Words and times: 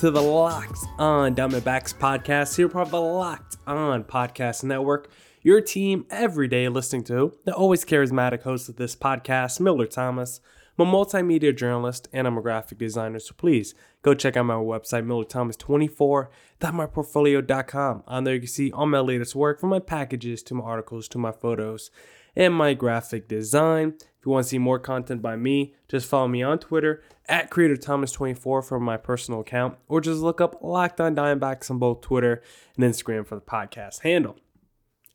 to 0.00 0.10
the 0.10 0.22
Locked 0.22 0.86
On 0.98 1.34
Diamondbacks 1.34 1.94
podcast. 1.94 2.56
Here, 2.56 2.70
part 2.70 2.86
of 2.86 2.90
the 2.90 2.98
Locked 2.98 3.58
On 3.66 4.02
Podcast 4.02 4.64
Network. 4.64 5.10
Your 5.42 5.60
team 5.60 6.06
every 6.08 6.48
day 6.48 6.70
listening 6.70 7.04
to 7.04 7.36
the 7.44 7.54
always 7.54 7.84
charismatic 7.84 8.44
host 8.44 8.70
of 8.70 8.76
this 8.76 8.96
podcast, 8.96 9.60
Miller 9.60 9.86
Thomas. 9.86 10.40
I'm 10.78 10.88
a 10.88 10.90
multimedia 10.90 11.54
journalist 11.54 12.08
and 12.14 12.26
I'm 12.26 12.38
a 12.38 12.40
graphic 12.40 12.78
designer, 12.78 13.18
so 13.18 13.34
please 13.36 13.74
go 14.00 14.14
check 14.14 14.38
out 14.38 14.46
my 14.46 14.54
website, 14.54 15.04
millerthomas24.myportfolio.com. 15.04 18.02
On 18.06 18.24
there, 18.24 18.34
you 18.34 18.40
can 18.40 18.48
see 18.48 18.72
all 18.72 18.86
my 18.86 19.00
latest 19.00 19.34
work 19.34 19.60
from 19.60 19.68
my 19.68 19.80
packages 19.80 20.42
to 20.44 20.54
my 20.54 20.64
articles 20.64 21.08
to 21.08 21.18
my 21.18 21.32
photos 21.32 21.90
and 22.34 22.54
my 22.54 22.72
graphic 22.72 23.28
design. 23.28 23.96
If 24.20 24.26
you 24.26 24.32
want 24.32 24.44
to 24.44 24.50
see 24.50 24.58
more 24.58 24.78
content 24.78 25.22
by 25.22 25.36
me, 25.36 25.74
just 25.88 26.06
follow 26.06 26.28
me 26.28 26.42
on 26.42 26.58
Twitter 26.58 27.02
at 27.26 27.50
CreatorThomas24 27.50 28.62
for 28.62 28.78
my 28.78 28.98
personal 28.98 29.40
account, 29.40 29.78
or 29.88 30.02
just 30.02 30.20
look 30.20 30.42
up 30.42 30.58
Locked 30.60 31.00
On 31.00 31.16
Diamondbacks 31.16 31.70
on 31.70 31.78
both 31.78 32.02
Twitter 32.02 32.42
and 32.76 32.84
Instagram 32.84 33.26
for 33.26 33.36
the 33.36 33.40
podcast 33.40 34.00
handle. 34.02 34.36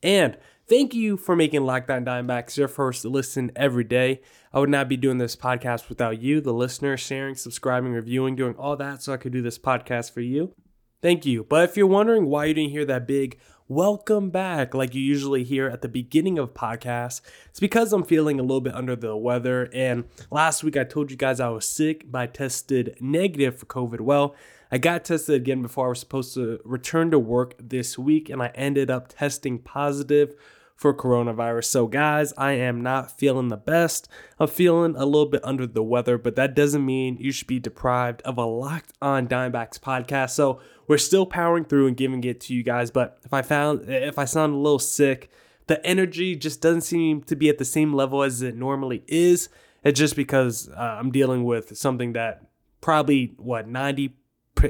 And 0.02 0.40
thank 0.68 0.96
you 0.96 1.18
for 1.18 1.36
making 1.36 1.68
Locked 1.68 1.92
On 1.92 2.04
Diamondbacks 2.04 2.58
your 2.58 2.68
first 2.68 3.06
listen 3.06 3.52
every 3.56 3.84
day. 3.84 4.22
I 4.52 4.60
would 4.60 4.70
not 4.70 4.90
be 4.90 4.98
doing 4.98 5.20
this 5.20 5.36
podcast 5.36 5.88
without 5.88 6.20
you, 6.20 6.42
the 6.42 6.52
listener, 6.52 6.98
sharing, 6.98 7.36
subscribing, 7.36 7.92
reviewing, 7.92 8.36
doing 8.36 8.56
all 8.56 8.76
that 8.78 9.04
so 9.04 9.14
I 9.14 9.18
could 9.18 9.34
do 9.34 9.44
this 9.44 9.60
podcast 9.60 10.12
for 10.12 10.22
you. 10.22 10.56
Thank 11.04 11.28
you. 11.28 11.44
But 11.44 11.70
if 11.70 11.78
you're 11.78 11.86
wondering 11.86 12.26
why 12.26 12.46
you 12.46 12.56
didn't 12.56 12.72
hear 12.72 12.86
that 12.86 13.06
big 13.06 13.38
welcome 13.68 14.30
back 14.30 14.76
like 14.76 14.94
you 14.94 15.02
usually 15.02 15.44
hear 15.44 15.68
at 15.68 15.82
the 15.82 15.88
beginning 15.88 16.38
of 16.38 16.54
podcasts, 16.54 17.22
it's 17.50 17.60
because 17.60 17.92
I'm 17.92 18.04
feeling 18.04 18.40
a 18.40 18.44
little 18.44 18.62
bit 18.62 18.76
under 18.76 18.96
the 18.96 19.18
weather. 19.18 19.70
And 19.74 20.06
last 20.30 20.64
week 20.64 20.78
I 20.78 20.84
told 20.84 21.10
you 21.10 21.18
guys 21.18 21.40
I 21.40 21.50
was 21.50 21.66
sick, 21.66 22.06
but 22.12 22.22
I 22.22 22.28
tested 22.28 22.96
negative 23.00 23.58
for 23.58 23.66
COVID. 23.66 24.02
Well, 24.02 24.36
I 24.72 24.78
got 24.78 25.06
tested 25.06 25.36
again 25.36 25.64
before 25.64 25.88
I 25.88 25.90
was 25.90 26.00
supposed 26.00 26.36
to 26.36 26.60
return 26.64 27.10
to 27.12 27.20
work 27.20 27.56
this 27.60 27.98
week, 27.98 28.30
and 28.30 28.42
I 28.42 28.52
ended 28.56 28.92
up 28.92 29.08
testing 29.08 29.60
positive 29.60 30.36
for 30.76 30.94
coronavirus. 30.94 31.66
So, 31.66 31.88
guys, 31.88 32.34
I 32.38 32.54
am 32.54 32.82
not 32.82 33.18
feeling 33.18 33.48
the 33.48 33.58
best. 33.58 34.10
I'm 34.40 34.48
feeling 34.48 34.96
a 34.96 35.06
little 35.06 35.28
bit 35.28 35.44
under 35.44 35.66
the 35.66 35.84
weather, 35.84 36.18
but 36.18 36.36
that 36.36 36.56
doesn't 36.56 36.86
mean 36.86 37.18
you 37.20 37.32
should 37.32 37.48
be 37.48 37.60
deprived 37.60 38.22
of 38.24 38.38
a 38.38 38.46
locked 38.46 38.94
on 39.02 39.28
Diamondbacks 39.28 39.80
podcast. 39.80 40.32
So, 40.32 40.60
we're 40.88 40.98
still 40.98 41.26
powering 41.26 41.66
through 41.66 41.88
and 41.88 41.98
giving 41.98 42.24
it 42.24 42.40
to 42.42 42.54
you 42.54 42.64
guys. 42.64 42.92
But 42.92 43.18
if 43.24 43.34
I 43.34 43.42
found, 43.42 43.90
if 43.90 44.20
I 44.20 44.26
sound 44.26 44.54
a 44.54 44.58
little 44.58 44.80
sick, 44.80 45.32
the 45.68 45.84
energy 45.86 46.36
just 46.36 46.62
doesn't 46.62 46.82
seem 46.82 47.24
to 47.24 47.36
be 47.36 47.50
at 47.50 47.58
the 47.58 47.66
same 47.66 47.94
level 47.94 48.22
as 48.22 48.42
it 48.42 48.56
normally 48.56 49.04
is. 49.08 49.50
It's 49.84 50.00
just 50.00 50.16
because 50.16 50.70
uh, 50.70 50.98
I'm 51.00 51.12
dealing 51.12 51.44
with 51.44 51.78
something 51.78 52.14
that 52.14 52.46
probably, 52.82 53.34
what, 53.38 53.68
90, 53.68 54.16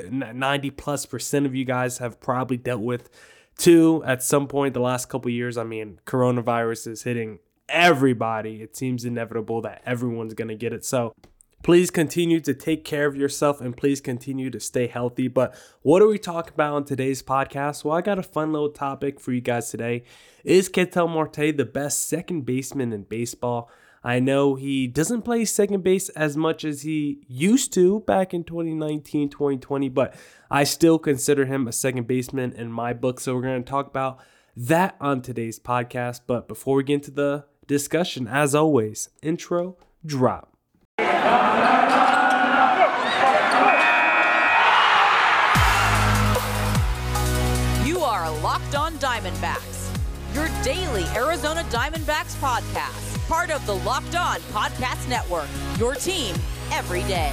90 0.09 0.69
plus 0.71 1.05
percent 1.05 1.45
of 1.45 1.55
you 1.55 1.65
guys 1.65 1.97
have 1.97 2.19
probably 2.19 2.57
dealt 2.57 2.81
with 2.81 3.09
Two, 3.57 4.03
at 4.05 4.21
some 4.21 4.47
point 4.47 4.73
the 4.73 4.81
last 4.81 5.07
couple 5.07 5.31
years, 5.31 5.57
I 5.57 5.63
mean, 5.63 5.99
coronavirus 6.05 6.87
is 6.87 7.03
hitting 7.03 7.39
everybody. 7.69 8.61
It 8.61 8.75
seems 8.75 9.05
inevitable 9.05 9.61
that 9.61 9.81
everyone's 9.85 10.33
going 10.33 10.49
to 10.49 10.55
get 10.55 10.73
it. 10.73 10.83
So 10.85 11.13
please 11.63 11.89
continue 11.89 12.39
to 12.39 12.53
take 12.53 12.85
care 12.85 13.07
of 13.07 13.15
yourself 13.15 13.59
and 13.59 13.75
please 13.75 13.99
continue 13.99 14.51
to 14.51 14.59
stay 14.59 14.85
healthy. 14.85 15.27
But 15.27 15.55
what 15.81 16.01
are 16.01 16.07
we 16.07 16.19
talking 16.19 16.53
about 16.53 16.73
on 16.73 16.85
today's 16.85 17.23
podcast? 17.23 17.83
Well, 17.83 17.97
I 17.97 18.01
got 18.01 18.19
a 18.19 18.23
fun 18.23 18.53
little 18.53 18.69
topic 18.69 19.19
for 19.19 19.31
you 19.31 19.41
guys 19.41 19.71
today. 19.71 20.03
Is 20.43 20.69
Ketel 20.69 21.07
Marte 21.07 21.57
the 21.57 21.65
best 21.65 22.07
second 22.07 22.45
baseman 22.45 22.93
in 22.93 23.03
baseball? 23.03 23.71
I 24.05 24.19
know 24.19 24.53
he 24.53 24.85
doesn't 24.85 25.23
play 25.23 25.45
second 25.45 25.83
base 25.83 26.09
as 26.09 26.37
much 26.37 26.63
as 26.63 26.83
he 26.83 27.23
used 27.27 27.73
to 27.73 28.01
back 28.01 28.35
in 28.35 28.43
2019, 28.43 29.29
2020, 29.29 29.89
but 29.89 30.13
I 30.51 30.63
still 30.63 30.99
consider 30.99 31.45
him 31.45 31.67
a 31.67 31.71
second 31.71 32.05
baseman 32.05 32.53
in 32.53 32.71
my 32.71 32.93
book. 32.93 33.19
So 33.19 33.33
we're 33.33 33.41
going 33.41 33.63
to 33.63 33.67
talk 33.67 33.87
about 33.87 34.19
that 34.55 34.95
on 35.01 35.23
today's 35.23 35.59
podcast. 35.59 36.21
But 36.27 36.47
before 36.47 36.75
we 36.75 36.83
get 36.83 36.93
into 36.93 37.09
the 37.09 37.45
discussion, 37.65 38.27
as 38.27 38.53
always, 38.53 39.09
intro 39.23 39.75
drop. 40.05 40.55
You 47.83 48.01
are 48.01 48.29
Locked 48.43 48.75
On 48.75 48.93
Diamondbacks, 48.99 49.89
your 50.35 50.47
daily 50.63 51.05
Arizona 51.15 51.63
Diamondbacks 51.71 52.35
podcast 52.35 53.04
part 53.27 53.49
of 53.49 53.65
the 53.65 53.75
Locked 53.75 54.15
On 54.15 54.37
Podcast 54.51 55.07
Network. 55.09 55.47
Your 55.79 55.95
team 55.95 56.35
every 56.71 57.03
day. 57.03 57.31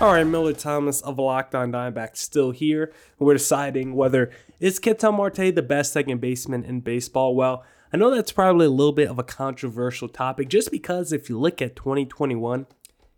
All 0.00 0.12
right, 0.12 0.24
Miller 0.24 0.52
Thomas 0.52 1.00
of 1.02 1.18
Locked 1.18 1.54
On 1.54 1.70
Diamondbacks 1.70 2.16
still 2.16 2.50
here. 2.50 2.92
We're 3.18 3.34
deciding 3.34 3.94
whether 3.94 4.30
is 4.58 4.78
Ketel 4.78 5.12
Marte 5.12 5.54
the 5.54 5.62
best 5.62 5.92
second 5.92 6.20
baseman 6.20 6.64
in 6.64 6.80
baseball. 6.80 7.34
Well, 7.34 7.64
I 7.92 7.96
know 7.96 8.10
that's 8.10 8.32
probably 8.32 8.66
a 8.66 8.70
little 8.70 8.92
bit 8.92 9.08
of 9.08 9.18
a 9.18 9.22
controversial 9.22 10.08
topic 10.08 10.48
just 10.48 10.70
because 10.70 11.12
if 11.12 11.28
you 11.28 11.38
look 11.38 11.62
at 11.62 11.76
2021, 11.76 12.66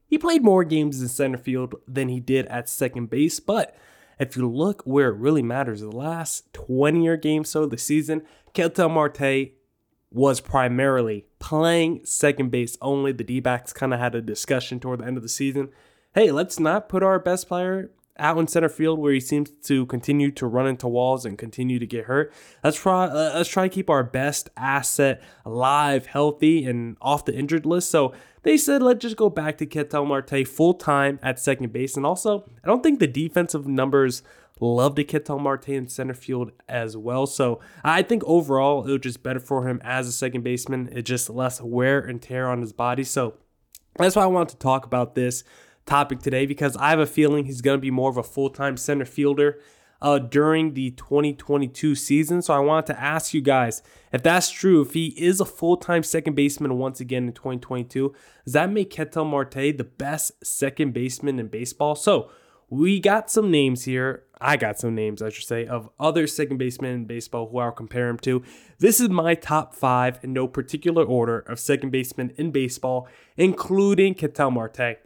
he 0.07 0.19
played 0.19 0.45
more 0.45 0.65
games 0.65 1.01
in 1.01 1.09
center 1.09 1.39
field 1.39 1.77
than 1.89 2.09
he 2.09 2.21
did 2.21 2.47
at 2.47 2.69
second 2.69 3.09
base, 3.11 3.41
but 3.41 3.75
if 4.19 4.37
you 4.37 4.51
look 4.51 4.83
where 4.83 5.11
it 5.11 5.17
really 5.17 5.43
matters, 5.43 5.81
the 5.81 5.91
last 5.91 6.53
20 6.53 7.03
year 7.03 7.17
game 7.17 7.45
so 7.45 7.67
the 7.67 7.79
season, 7.79 8.23
Ketel 8.53 8.89
Marte 8.89 9.53
was 10.11 10.41
primarily 10.41 11.27
playing 11.39 12.01
second 12.05 12.51
base 12.51 12.79
only. 12.81 13.13
The 13.13 13.25
D 13.25 13.41
backs 13.41 13.73
kind 13.73 13.93
of 13.93 14.01
had 14.01 14.15
a 14.15 14.23
discussion 14.23 14.81
toward 14.81 15.01
the 15.01 15.05
end 15.05 15.17
of 15.17 15.23
the 15.23 15.29
season. 15.29 15.71
Hey, 16.15 16.31
let's 16.31 16.59
not 16.59 16.89
put 16.89 17.03
our 17.03 17.19
best 17.19 17.49
player 17.49 17.91
out 18.19 18.39
in 18.39 18.47
center 18.47 18.69
field 18.69 18.99
where 18.99 19.13
he 19.13 19.21
seems 19.21 19.51
to 19.65 19.87
continue 19.87 20.31
to 20.33 20.47
run 20.47 20.67
into 20.67 20.89
walls 20.89 21.25
and 21.25 21.39
continue 21.39 21.79
to 21.79 21.87
get 21.87 22.05
hurt. 22.05 22.33
Let's 22.63 22.81
try 22.81 23.05
uh, 23.05 23.33
let's 23.35 23.49
try 23.49 23.69
to 23.69 23.75
keep 23.75 23.91
our 23.91 24.03
best 24.03 24.51
asset 24.57 25.23
alive, 25.45 26.07
healthy, 26.07 26.65
and 26.67 26.97
off 27.01 27.25
the 27.25 27.35
injured 27.35 27.67
list. 27.67 27.91
So 27.91 28.13
they 28.43 28.57
said, 28.57 28.83
let's 28.83 29.01
just 29.01 29.17
go 29.17 29.29
back 29.29 29.59
to 29.59 29.67
Ketel 29.67 30.07
Marte 30.07 30.47
full 30.47 30.75
time 30.75 31.19
at 31.23 31.39
second 31.39 31.73
base. 31.73 31.97
And 31.97 32.07
also, 32.07 32.49
I 32.63 32.69
don't 32.69 32.83
think 32.83 33.01
the 33.01 33.09
defensive 33.09 33.67
numbers 33.67 34.23
love 34.61 34.95
to 34.95 35.05
Ketel 35.05 35.39
Marte 35.39 35.71
in 35.71 35.89
center 35.89 36.15
field 36.15 36.53
as 36.69 36.97
well. 36.97 37.27
So 37.27 37.61
I 37.85 38.03
think 38.03 38.23
overall, 38.25 38.87
it 38.87 38.93
was 38.93 39.01
just 39.01 39.23
better 39.23 39.41
for 39.41 39.69
him 39.69 39.81
as 39.85 40.09
a 40.09 40.13
second 40.13 40.45
baseman. 40.45 40.89
It's 40.93 41.09
just 41.09 41.29
less 41.29 41.61
wear 41.61 42.01
and 42.01 42.23
tear 42.23 42.49
on 42.49 42.61
his 42.61 42.73
body. 42.73 43.05
So 43.05 43.35
that's 43.97 44.17
why 44.17 44.23
I 44.23 44.27
wanted 44.27 44.51
to 44.51 44.59
talk 44.59 44.87
about 44.87 45.15
this 45.15 45.45
topic 45.87 46.21
today 46.21 46.47
because 46.47 46.77
I 46.77 46.91
have 46.91 46.99
a 46.99 47.07
feeling 47.07 47.45
he's 47.45 47.61
going 47.61 47.79
to 47.79 47.83
be 47.83 47.91
more 47.91 48.11
of 48.11 48.17
a 48.17 48.23
full 48.23 48.51
time 48.51 48.77
center 48.77 49.05
fielder 49.05 49.61
uh, 50.03 50.19
during 50.19 50.75
the 50.75 50.91
2022 50.93 51.95
season. 51.95 52.43
So 52.43 52.55
I 52.55 52.59
wanted 52.59 52.87
to 52.87 53.01
ask 53.01 53.33
you 53.33 53.41
guys 53.41 53.83
if 54.13 54.23
that's 54.23 54.51
true, 54.51 54.83
if 54.83 54.93
he 54.93 55.07
is 55.17 55.41
a 55.41 55.45
full 55.45 55.77
time 55.77 56.03
second 56.03 56.35
baseman 56.35 56.79
once 56.79 57.01
again 57.01 57.27
in 57.27 57.33
2022, 57.33 58.15
does 58.45 58.53
that 58.53 58.71
make 58.71 58.91
Ketel 58.91 59.25
Marte 59.25 59.55
the 59.77 59.87
best 59.97 60.45
second 60.45 60.93
baseman 60.93 61.39
in 61.39 61.49
baseball? 61.49 61.95
So 61.95 62.31
we 62.69 62.99
got 62.99 63.31
some 63.31 63.51
names 63.51 63.85
here. 63.85 64.25
I 64.41 64.57
got 64.57 64.79
some 64.79 64.95
names, 64.95 65.23
I 65.23 65.31
should 65.31 65.47
say, 65.47 65.67
of 65.67 65.89
other 65.99 66.27
second 66.27 66.59
basemen 66.59 66.93
in 66.93 67.05
baseball 67.07 67.49
who 67.49 67.59
I'll 67.59 67.73
compare 67.73 68.09
him 68.09 68.19
to. 68.19 68.43
This 68.79 69.01
is 69.01 69.09
my 69.09 69.35
top 69.35 69.75
five 69.75 70.19
in 70.23 70.33
no 70.33 70.47
particular 70.47 71.05
order 71.05 71.39
of 71.39 71.59
second 71.59 71.91
basemen 71.91 72.33
in 72.37 72.51
baseball, 72.51 73.09
including 73.37 74.15
Ketel 74.15 74.51
Marte. 74.51 74.99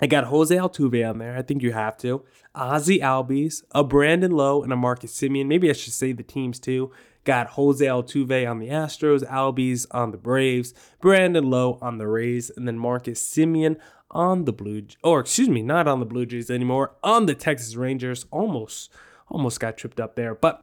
I 0.00 0.06
got 0.06 0.24
Jose 0.24 0.54
Altuve 0.54 1.08
on 1.08 1.18
there. 1.18 1.36
I 1.36 1.42
think 1.42 1.62
you 1.62 1.72
have 1.72 1.96
to. 1.98 2.24
Ozzy 2.56 3.00
Albies, 3.00 3.62
a 3.70 3.84
Brandon 3.84 4.32
Lowe, 4.32 4.62
and 4.62 4.72
a 4.72 4.76
Marcus 4.76 5.18
Semien. 5.18 5.46
Maybe 5.46 5.70
I 5.70 5.74
should 5.74 5.92
say 5.92 6.12
the 6.12 6.22
teams 6.22 6.58
too. 6.58 6.90
Got 7.24 7.50
Jose 7.50 7.84
Altuve 7.84 8.50
on 8.50 8.58
the 8.58 8.68
Astros, 8.68 9.24
Albies 9.24 9.86
on 9.92 10.10
the 10.10 10.18
Braves, 10.18 10.74
Brandon 11.00 11.48
Lowe 11.48 11.78
on 11.80 11.98
the 11.98 12.08
Rays, 12.08 12.50
and 12.56 12.66
then 12.66 12.78
Marcus 12.78 13.22
Semien 13.22 13.78
on 14.10 14.44
the 14.44 14.52
Blue, 14.52 14.82
or 15.02 15.20
excuse 15.20 15.48
me, 15.48 15.62
not 15.62 15.88
on 15.88 16.00
the 16.00 16.06
Blue 16.06 16.26
Jays 16.26 16.50
anymore, 16.50 16.96
on 17.02 17.26
the 17.26 17.34
Texas 17.34 17.76
Rangers. 17.76 18.26
Almost, 18.30 18.92
almost 19.28 19.60
got 19.60 19.76
tripped 19.76 20.00
up 20.00 20.16
there. 20.16 20.34
But 20.34 20.62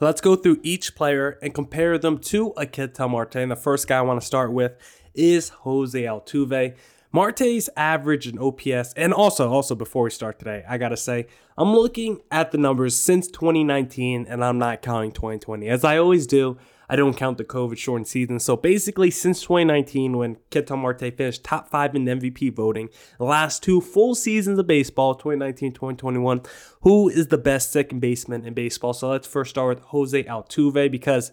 let's 0.00 0.20
go 0.20 0.36
through 0.36 0.60
each 0.62 0.94
player 0.94 1.38
and 1.42 1.52
compare 1.52 1.98
them 1.98 2.18
to 2.18 2.54
a 2.56 2.66
Ketel 2.66 3.08
Marte. 3.08 3.36
And 3.36 3.50
the 3.50 3.56
first 3.56 3.86
guy 3.88 3.98
I 3.98 4.02
want 4.02 4.20
to 4.20 4.26
start 4.26 4.52
with 4.52 4.72
is 5.14 5.50
Jose 5.50 6.00
Altuve. 6.00 6.76
Marte's 7.16 7.70
average 7.78 8.28
in 8.28 8.38
OPS, 8.38 8.92
and 8.92 9.14
also, 9.14 9.50
also 9.50 9.74
before 9.74 10.04
we 10.04 10.10
start 10.10 10.38
today, 10.38 10.62
I 10.68 10.76
gotta 10.76 10.98
say, 10.98 11.28
I'm 11.56 11.72
looking 11.72 12.20
at 12.30 12.52
the 12.52 12.58
numbers 12.58 12.94
since 12.94 13.26
2019, 13.28 14.26
and 14.28 14.44
I'm 14.44 14.58
not 14.58 14.82
counting 14.82 15.12
2020. 15.12 15.66
As 15.66 15.82
I 15.82 15.96
always 15.96 16.26
do, 16.26 16.58
I 16.90 16.96
don't 16.96 17.16
count 17.16 17.38
the 17.38 17.44
COVID 17.46 17.78
shortened 17.78 18.06
season. 18.06 18.38
So 18.38 18.54
basically, 18.54 19.10
since 19.10 19.40
2019, 19.40 20.18
when 20.18 20.36
Ketel 20.50 20.76
Marte 20.76 21.10
finished 21.16 21.42
top 21.42 21.70
five 21.70 21.94
in 21.94 22.04
MVP 22.04 22.54
voting, 22.54 22.90
the 23.16 23.24
last 23.24 23.62
two 23.62 23.80
full 23.80 24.14
seasons 24.14 24.58
of 24.58 24.66
baseball, 24.66 25.14
2019 25.14 25.72
2021, 25.72 26.42
who 26.82 27.08
is 27.08 27.28
the 27.28 27.38
best 27.38 27.72
second 27.72 28.00
baseman 28.00 28.44
in 28.44 28.52
baseball? 28.52 28.92
So 28.92 29.08
let's 29.08 29.26
first 29.26 29.48
start 29.48 29.76
with 29.76 29.84
Jose 29.84 30.22
Altuve 30.24 30.90
because 30.90 31.32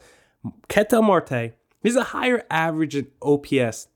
Ketel 0.69 1.01
Marte 1.01 1.55
is 1.83 1.97
a 1.97 2.03
higher 2.03 2.45
average 2.49 2.95
in 2.95 3.07
OPS 3.21 3.89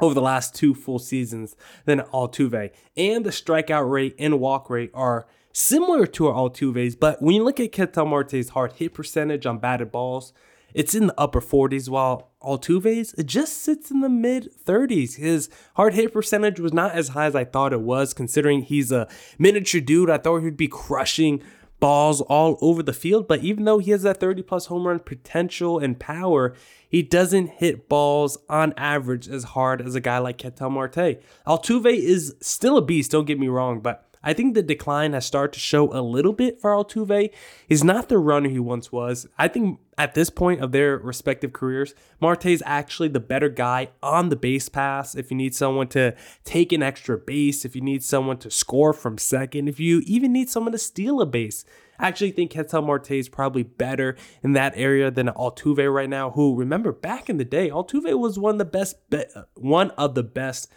over 0.00 0.14
the 0.14 0.22
last 0.22 0.54
two 0.54 0.74
full 0.74 0.98
seasons 0.98 1.56
than 1.84 2.00
Altuve. 2.12 2.70
And 2.96 3.24
the 3.24 3.30
strikeout 3.30 3.90
rate 3.90 4.14
and 4.18 4.40
walk 4.40 4.70
rate 4.70 4.90
are 4.94 5.26
similar 5.52 6.06
to 6.06 6.24
Altuve's, 6.24 6.96
but 6.96 7.20
when 7.20 7.34
you 7.34 7.44
look 7.44 7.60
at 7.60 7.72
Ketel 7.72 8.06
Marte's 8.06 8.50
hard 8.50 8.72
hit 8.72 8.94
percentage 8.94 9.46
on 9.46 9.58
batted 9.58 9.92
balls, 9.92 10.32
it's 10.74 10.94
in 10.94 11.08
the 11.08 11.20
upper 11.20 11.40
40s, 11.40 11.88
while 11.88 12.30
Altuve's 12.42 13.12
it 13.14 13.26
just 13.26 13.62
sits 13.62 13.90
in 13.90 14.00
the 14.00 14.08
mid 14.08 14.50
30s. 14.64 15.16
His 15.16 15.50
hard 15.76 15.94
hit 15.94 16.12
percentage 16.12 16.58
was 16.58 16.72
not 16.72 16.92
as 16.92 17.08
high 17.08 17.26
as 17.26 17.34
I 17.34 17.44
thought 17.44 17.72
it 17.72 17.82
was, 17.82 18.14
considering 18.14 18.62
he's 18.62 18.90
a 18.90 19.08
miniature 19.38 19.80
dude. 19.80 20.10
I 20.10 20.18
thought 20.18 20.40
he'd 20.40 20.56
be 20.56 20.68
crushing 20.68 21.42
balls 21.82 22.20
all 22.20 22.58
over 22.60 22.80
the 22.80 22.92
field. 22.92 23.26
But 23.26 23.42
even 23.42 23.64
though 23.64 23.80
he 23.80 23.90
has 23.90 24.04
that 24.04 24.20
30 24.20 24.42
plus 24.42 24.66
home 24.66 24.86
run 24.86 25.00
potential 25.00 25.80
and 25.80 25.98
power, 25.98 26.54
he 26.88 27.02
doesn't 27.02 27.48
hit 27.48 27.88
balls 27.88 28.38
on 28.48 28.72
average 28.76 29.28
as 29.28 29.42
hard 29.42 29.82
as 29.82 29.96
a 29.96 30.00
guy 30.00 30.18
like 30.18 30.38
Ketel 30.38 30.70
Marte. 30.70 31.20
Altuve 31.44 31.92
is 31.92 32.36
still 32.40 32.76
a 32.76 32.82
beast, 32.82 33.10
don't 33.10 33.24
get 33.24 33.40
me 33.40 33.48
wrong, 33.48 33.80
but 33.80 34.11
I 34.22 34.32
think 34.32 34.54
the 34.54 34.62
decline 34.62 35.12
has 35.12 35.26
started 35.26 35.54
to 35.54 35.60
show 35.60 35.92
a 35.92 36.00
little 36.00 36.32
bit 36.32 36.60
for 36.60 36.70
Altuve. 36.70 37.30
He's 37.66 37.82
not 37.82 38.08
the 38.08 38.18
runner 38.18 38.48
he 38.48 38.58
once 38.58 38.92
was. 38.92 39.26
I 39.38 39.48
think 39.48 39.80
at 39.98 40.14
this 40.14 40.30
point 40.30 40.60
of 40.60 40.72
their 40.72 40.96
respective 40.98 41.52
careers, 41.52 41.94
Marte 42.20 42.46
is 42.46 42.62
actually 42.64 43.08
the 43.08 43.20
better 43.20 43.48
guy 43.48 43.88
on 44.02 44.28
the 44.28 44.36
base 44.36 44.68
pass. 44.68 45.14
If 45.14 45.30
you 45.30 45.36
need 45.36 45.54
someone 45.54 45.88
to 45.88 46.14
take 46.44 46.72
an 46.72 46.82
extra 46.82 47.18
base, 47.18 47.64
if 47.64 47.74
you 47.74 47.82
need 47.82 48.02
someone 48.04 48.38
to 48.38 48.50
score 48.50 48.92
from 48.92 49.18
second, 49.18 49.68
if 49.68 49.80
you 49.80 50.02
even 50.06 50.32
need 50.32 50.48
someone 50.48 50.72
to 50.72 50.78
steal 50.78 51.20
a 51.20 51.26
base. 51.26 51.64
I 51.98 52.08
actually 52.08 52.32
think 52.32 52.50
Ketel 52.50 52.82
Marte 52.82 53.12
is 53.12 53.28
probably 53.28 53.62
better 53.62 54.16
in 54.42 54.54
that 54.54 54.72
area 54.76 55.10
than 55.10 55.28
Altuve 55.28 55.92
right 55.92 56.08
now. 56.08 56.30
Who 56.30 56.56
remember 56.56 56.90
back 56.90 57.30
in 57.30 57.36
the 57.36 57.44
day, 57.44 57.70
Altuve 57.70 58.18
was 58.18 58.38
one 58.38 58.54
of 58.54 58.58
the 58.58 58.64
best, 58.64 59.08
be- 59.08 59.24
one 59.54 59.90
of 59.92 60.14
the 60.14 60.24
best 60.24 60.72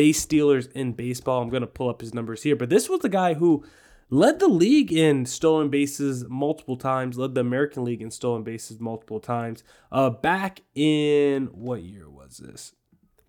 base 0.00 0.22
stealers 0.22 0.66
in 0.68 0.92
baseball. 0.92 1.42
I'm 1.42 1.50
going 1.50 1.60
to 1.60 1.66
pull 1.66 1.90
up 1.90 2.00
his 2.00 2.14
numbers 2.14 2.42
here, 2.42 2.56
but 2.56 2.70
this 2.70 2.88
was 2.88 3.00
the 3.00 3.10
guy 3.10 3.34
who 3.34 3.62
led 4.08 4.38
the 4.38 4.48
league 4.48 4.90
in 4.90 5.26
stolen 5.26 5.68
bases 5.68 6.24
multiple 6.26 6.78
times, 6.78 7.18
led 7.18 7.34
the 7.34 7.42
American 7.42 7.84
League 7.84 8.00
in 8.00 8.10
stolen 8.10 8.42
bases 8.42 8.80
multiple 8.80 9.20
times. 9.20 9.62
Uh, 9.92 10.08
back 10.08 10.62
in 10.74 11.48
what 11.48 11.82
year 11.82 12.08
was 12.08 12.38
this? 12.38 12.72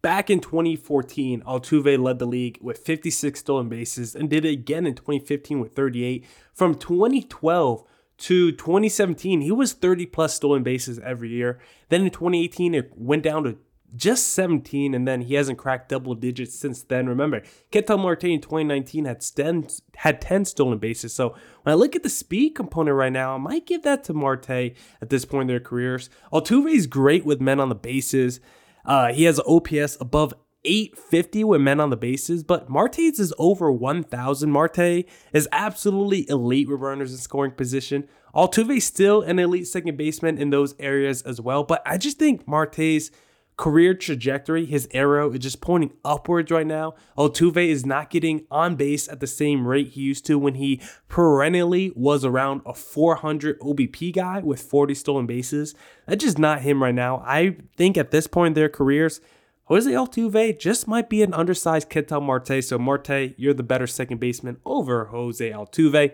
Back 0.01 0.29
in 0.29 0.39
2014, 0.39 1.41
Altuve 1.41 2.01
led 2.01 2.19
the 2.19 2.25
league 2.25 2.57
with 2.61 2.77
56 2.77 3.37
stolen 3.37 3.67
bases 3.67 4.15
and 4.15 4.29
did 4.29 4.45
it 4.45 4.53
again 4.53 4.87
in 4.87 4.95
2015 4.95 5.59
with 5.59 5.75
38. 5.75 6.25
From 6.53 6.75
2012 6.75 7.83
to 8.19 8.51
2017, 8.53 9.41
he 9.41 9.51
was 9.51 9.73
30 9.73 10.05
plus 10.05 10.33
stolen 10.33 10.63
bases 10.63 10.99
every 10.99 11.31
year. 11.31 11.59
Then 11.89 12.03
in 12.03 12.11
2018, 12.11 12.73
it 12.75 12.93
went 12.95 13.23
down 13.23 13.43
to 13.43 13.57
just 13.95 14.27
17, 14.27 14.93
and 14.93 15.07
then 15.07 15.21
he 15.21 15.35
hasn't 15.35 15.57
cracked 15.57 15.89
double 15.89 16.15
digits 16.15 16.55
since 16.55 16.81
then. 16.83 17.07
Remember, 17.07 17.41
Ketel 17.71 17.97
Marte 17.97 18.25
in 18.25 18.41
2019 18.41 19.05
had 19.05 19.21
10, 19.21 19.67
had 19.95 20.21
10 20.21 20.45
stolen 20.45 20.77
bases. 20.77 21.13
So 21.13 21.35
when 21.63 21.73
I 21.73 21.75
look 21.75 21.95
at 21.95 22.03
the 22.03 22.09
speed 22.09 22.55
component 22.55 22.95
right 22.95 23.11
now, 23.11 23.35
I 23.35 23.37
might 23.37 23.65
give 23.65 23.83
that 23.83 24.03
to 24.05 24.13
Marte 24.13 24.49
at 24.49 25.09
this 25.09 25.25
point 25.25 25.43
in 25.43 25.47
their 25.47 25.59
careers. 25.59 26.09
Altuve 26.31 26.71
is 26.71 26.87
great 26.87 27.25
with 27.25 27.41
men 27.41 27.59
on 27.59 27.69
the 27.69 27.75
bases. 27.75 28.39
Uh, 28.85 29.11
he 29.13 29.25
has 29.25 29.39
OPS 29.45 29.97
above 29.99 30.33
850 30.63 31.43
with 31.43 31.61
men 31.61 31.79
on 31.79 31.89
the 31.89 31.97
bases, 31.97 32.43
but 32.43 32.69
Marte's 32.69 33.19
is 33.19 33.33
over 33.37 33.71
1,000. 33.71 34.51
Marte 34.51 35.05
is 35.33 35.49
absolutely 35.51 36.29
elite 36.29 36.69
with 36.69 36.79
runners 36.79 37.11
in 37.11 37.17
scoring 37.17 37.51
position. 37.51 38.07
Altuve 38.35 38.81
still 38.81 39.21
an 39.21 39.39
elite 39.39 39.67
second 39.67 39.97
baseman 39.97 40.37
in 40.37 40.51
those 40.51 40.75
areas 40.79 41.21
as 41.23 41.41
well, 41.41 41.63
but 41.63 41.81
I 41.85 41.97
just 41.97 42.19
think 42.19 42.47
Marte's 42.47 43.11
career 43.57 43.93
trajectory, 43.93 44.65
his 44.65 44.87
arrow 44.91 45.31
is 45.31 45.39
just 45.39 45.61
pointing 45.61 45.93
upwards 46.03 46.51
right 46.51 46.65
now. 46.65 46.95
Altuve 47.17 47.67
is 47.67 47.85
not 47.85 48.09
getting 48.09 48.45
on 48.49 48.75
base 48.75 49.07
at 49.07 49.19
the 49.19 49.27
same 49.27 49.67
rate 49.67 49.89
he 49.89 50.01
used 50.01 50.25
to 50.25 50.39
when 50.39 50.55
he 50.55 50.81
perennially 51.07 51.91
was 51.95 52.25
around 52.25 52.61
a 52.65 52.73
400 52.73 53.59
OBP 53.59 54.13
guy 54.13 54.39
with 54.39 54.61
40 54.61 54.95
stolen 54.95 55.25
bases. 55.27 55.75
That's 56.07 56.23
just 56.23 56.39
not 56.39 56.61
him 56.61 56.81
right 56.81 56.95
now. 56.95 57.23
I 57.25 57.57
think 57.77 57.97
at 57.97 58.11
this 58.11 58.27
point 58.27 58.47
in 58.47 58.53
their 58.53 58.69
careers, 58.69 59.21
Jose 59.65 59.89
Altuve 59.89 60.59
just 60.59 60.87
might 60.87 61.09
be 61.09 61.23
an 61.23 61.33
undersized 61.33 61.89
Ketel 61.89 62.19
Marte. 62.21 62.63
So, 62.63 62.77
Marte, 62.77 63.35
you're 63.37 63.53
the 63.53 63.63
better 63.63 63.87
second 63.87 64.19
baseman 64.19 64.57
over 64.65 65.05
Jose 65.05 65.49
Altuve. 65.49 66.11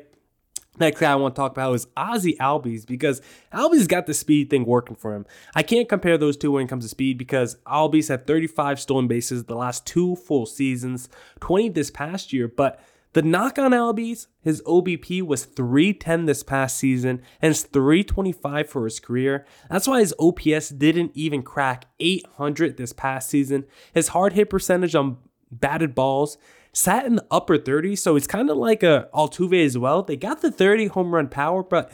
Next 0.79 0.99
guy 0.99 1.11
I 1.11 1.15
want 1.15 1.35
to 1.35 1.39
talk 1.39 1.51
about 1.51 1.73
is 1.73 1.87
Ozzy 1.97 2.37
Albies 2.37 2.85
because 2.85 3.21
Albies 3.51 3.87
got 3.87 4.05
the 4.05 4.13
speed 4.13 4.49
thing 4.49 4.65
working 4.65 4.95
for 4.95 5.15
him. 5.15 5.25
I 5.55 5.63
can't 5.63 5.89
compare 5.89 6.17
those 6.17 6.37
two 6.37 6.51
when 6.51 6.65
it 6.65 6.69
comes 6.69 6.85
to 6.85 6.89
speed 6.89 7.17
because 7.17 7.55
Albies 7.65 8.09
had 8.09 8.27
35 8.27 8.79
stolen 8.79 9.07
bases 9.07 9.45
the 9.45 9.55
last 9.55 9.85
two 9.85 10.15
full 10.15 10.45
seasons, 10.45 11.09
20 11.39 11.69
this 11.69 11.89
past 11.89 12.31
year, 12.31 12.47
but 12.47 12.79
the 13.13 13.23
knock 13.23 13.57
on 13.57 13.71
Albies, 13.71 14.27
his 14.41 14.61
OBP 14.63 15.23
was 15.23 15.45
310 15.45 16.25
this 16.25 16.43
past 16.43 16.77
season 16.77 17.23
and 17.41 17.51
it's 17.51 17.63
325 17.63 18.69
for 18.69 18.83
his 18.83 18.99
career. 18.99 19.45
That's 19.71 19.87
why 19.87 20.01
his 20.01 20.13
OPS 20.19 20.69
didn't 20.69 21.13
even 21.15 21.41
crack 21.41 21.85
800 21.99 22.77
this 22.77 22.93
past 22.93 23.29
season. 23.29 23.65
His 23.93 24.09
hard 24.09 24.33
hit 24.33 24.51
percentage 24.51 24.93
on 24.93 25.17
batted 25.51 25.95
balls 25.95 26.37
sat 26.77 27.05
in 27.05 27.15
the 27.15 27.25
upper 27.31 27.57
30s, 27.57 27.97
so 27.99 28.15
it's 28.15 28.27
kind 28.27 28.49
of 28.49 28.57
like 28.57 28.83
a 28.83 29.09
Altuve 29.13 29.65
as 29.65 29.77
well. 29.77 30.03
They 30.03 30.15
got 30.15 30.41
the 30.41 30.51
30 30.51 30.87
home 30.87 31.13
run 31.13 31.27
power, 31.27 31.63
but 31.63 31.91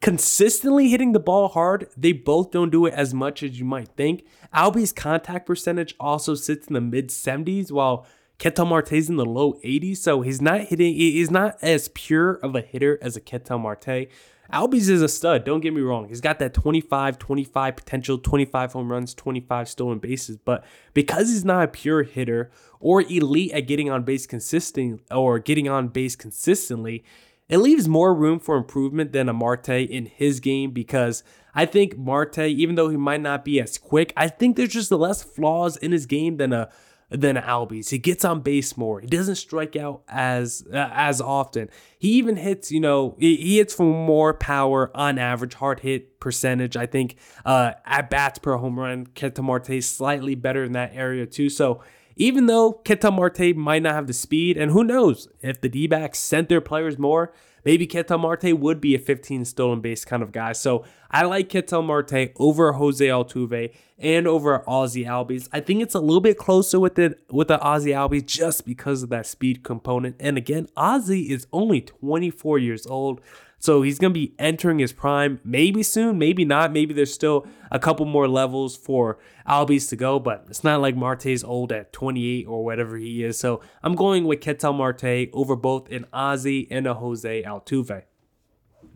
consistently 0.00 0.88
hitting 0.88 1.12
the 1.12 1.20
ball 1.20 1.48
hard, 1.48 1.88
they 1.96 2.12
both 2.12 2.50
don't 2.50 2.70
do 2.70 2.84
it 2.86 2.94
as 2.94 3.14
much 3.14 3.44
as 3.44 3.58
you 3.58 3.64
might 3.64 3.88
think. 3.96 4.26
Albie's 4.52 4.92
contact 4.92 5.46
percentage 5.46 5.94
also 6.00 6.34
sits 6.34 6.66
in 6.66 6.74
the 6.74 6.80
mid 6.80 7.10
70s, 7.10 7.70
while 7.70 8.06
Ketel 8.38 8.66
Marte's 8.66 9.08
in 9.08 9.16
the 9.16 9.24
low 9.24 9.54
80s, 9.64 9.98
so 9.98 10.22
he's 10.22 10.42
not 10.42 10.62
hitting. 10.62 10.94
He's 10.94 11.30
not 11.30 11.56
as 11.62 11.88
pure 11.94 12.32
of 12.32 12.56
a 12.56 12.60
hitter 12.60 12.98
as 13.00 13.16
a 13.16 13.20
Ketel 13.20 13.58
Marte. 13.58 14.08
Albies 14.52 14.88
is 14.88 15.02
a 15.02 15.08
stud, 15.08 15.44
don't 15.44 15.60
get 15.60 15.72
me 15.72 15.80
wrong. 15.80 16.08
He's 16.08 16.20
got 16.20 16.38
that 16.38 16.54
25 16.54 17.18
25 17.18 17.76
potential, 17.76 18.18
25 18.18 18.72
home 18.72 18.92
runs, 18.92 19.14
25 19.14 19.68
stolen 19.68 19.98
bases. 19.98 20.36
But 20.36 20.64
because 20.92 21.28
he's 21.30 21.44
not 21.44 21.64
a 21.64 21.68
pure 21.68 22.02
hitter 22.02 22.50
or 22.78 23.02
elite 23.02 23.52
at 23.52 23.66
getting 23.66 23.90
on 23.90 24.02
base 24.02 24.26
consistent 24.26 25.00
or 25.10 25.38
getting 25.38 25.68
on 25.68 25.88
base 25.88 26.14
consistently, 26.14 27.04
it 27.48 27.58
leaves 27.58 27.88
more 27.88 28.14
room 28.14 28.38
for 28.38 28.56
improvement 28.56 29.12
than 29.12 29.28
a 29.28 29.32
Marte 29.32 29.68
in 29.68 30.06
his 30.06 30.40
game 30.40 30.70
because 30.70 31.22
I 31.54 31.66
think 31.66 31.96
Marte, 31.96 32.38
even 32.38 32.74
though 32.74 32.88
he 32.88 32.96
might 32.96 33.20
not 33.20 33.44
be 33.44 33.60
as 33.60 33.78
quick, 33.78 34.12
I 34.16 34.28
think 34.28 34.56
there's 34.56 34.72
just 34.72 34.90
less 34.90 35.22
flaws 35.22 35.76
in 35.76 35.92
his 35.92 36.06
game 36.06 36.36
than 36.36 36.52
a 36.52 36.70
than 37.10 37.36
Albies. 37.36 37.90
He 37.90 37.98
gets 37.98 38.24
on 38.24 38.40
base 38.40 38.76
more. 38.76 39.00
He 39.00 39.06
doesn't 39.06 39.36
strike 39.36 39.76
out 39.76 40.02
as 40.08 40.64
uh, 40.72 40.90
as 40.92 41.20
often. 41.20 41.68
He 41.98 42.10
even 42.12 42.36
hits, 42.36 42.70
you 42.70 42.80
know, 42.80 43.16
he, 43.18 43.36
he, 43.36 43.58
hits 43.58 43.74
for 43.74 43.84
more 43.84 44.34
power 44.34 44.90
on 44.94 45.18
average, 45.18 45.54
hard 45.54 45.80
hit 45.80 46.20
percentage. 46.20 46.76
I 46.76 46.86
think 46.86 47.16
uh, 47.44 47.72
at 47.86 48.10
bats 48.10 48.38
per 48.38 48.56
home 48.56 48.78
run, 48.78 49.06
Ketel 49.06 49.44
Marte 49.44 49.82
slightly 49.82 50.34
better 50.34 50.64
in 50.64 50.72
that 50.72 50.92
area 50.94 51.26
too. 51.26 51.48
So 51.48 51.82
even 52.16 52.46
though 52.46 52.72
Ketel 52.72 53.12
Marte 53.12 53.56
might 53.56 53.82
not 53.82 53.94
have 53.94 54.06
the 54.06 54.12
speed, 54.12 54.56
and 54.56 54.70
who 54.70 54.84
knows 54.84 55.28
if 55.40 55.60
the 55.60 55.68
D 55.68 55.86
backs 55.86 56.18
sent 56.18 56.48
their 56.48 56.60
players 56.60 56.98
more, 56.98 57.32
maybe 57.64 57.86
Ketel 57.86 58.18
Marte 58.18 58.58
would 58.58 58.80
be 58.80 58.94
a 58.94 58.98
15 58.98 59.44
stolen 59.44 59.80
base 59.80 60.04
kind 60.04 60.22
of 60.22 60.32
guy. 60.32 60.52
So 60.52 60.84
I 61.10 61.24
like 61.24 61.48
Ketel 61.48 61.82
Marte 61.82 62.32
over 62.36 62.72
Jose 62.72 63.06
Altuve 63.06 63.74
and 63.98 64.26
over 64.26 64.64
Ozzy 64.66 65.06
Albies. 65.06 65.48
I 65.52 65.60
think 65.60 65.82
it's 65.82 65.94
a 65.94 66.00
little 66.00 66.20
bit 66.20 66.38
closer 66.38 66.80
with 66.80 66.96
the 66.96 67.16
with 67.30 67.48
the 67.48 67.58
Ozzy 67.58 67.92
Albies 67.92 68.26
just 68.26 68.66
because 68.66 69.02
of 69.02 69.08
that 69.10 69.26
speed 69.26 69.62
component. 69.62 70.16
And 70.20 70.36
again, 70.36 70.68
Ozzy 70.76 71.30
is 71.30 71.46
only 71.52 71.80
24 71.80 72.58
years 72.58 72.86
old. 72.86 73.20
So 73.64 73.80
he's 73.80 73.98
going 73.98 74.12
to 74.12 74.20
be 74.20 74.34
entering 74.38 74.78
his 74.78 74.92
prime 74.92 75.40
maybe 75.42 75.82
soon, 75.82 76.18
maybe 76.18 76.44
not. 76.44 76.70
Maybe 76.70 76.92
there's 76.92 77.14
still 77.14 77.46
a 77.70 77.78
couple 77.78 78.04
more 78.04 78.28
levels 78.28 78.76
for 78.76 79.18
Albies 79.48 79.88
to 79.88 79.96
go, 79.96 80.18
but 80.18 80.44
it's 80.50 80.62
not 80.62 80.82
like 80.82 80.94
Marte's 80.94 81.42
old 81.42 81.72
at 81.72 81.90
28 81.90 82.44
or 82.46 82.62
whatever 82.62 82.98
he 82.98 83.24
is. 83.24 83.38
So 83.38 83.62
I'm 83.82 83.94
going 83.94 84.26
with 84.26 84.42
Ketel 84.42 84.74
Marte 84.74 85.30
over 85.32 85.56
both 85.56 85.90
an 85.90 86.04
Ozzy 86.12 86.66
and 86.70 86.86
a 86.86 86.92
Jose 86.92 87.42
Altuve. 87.42 88.02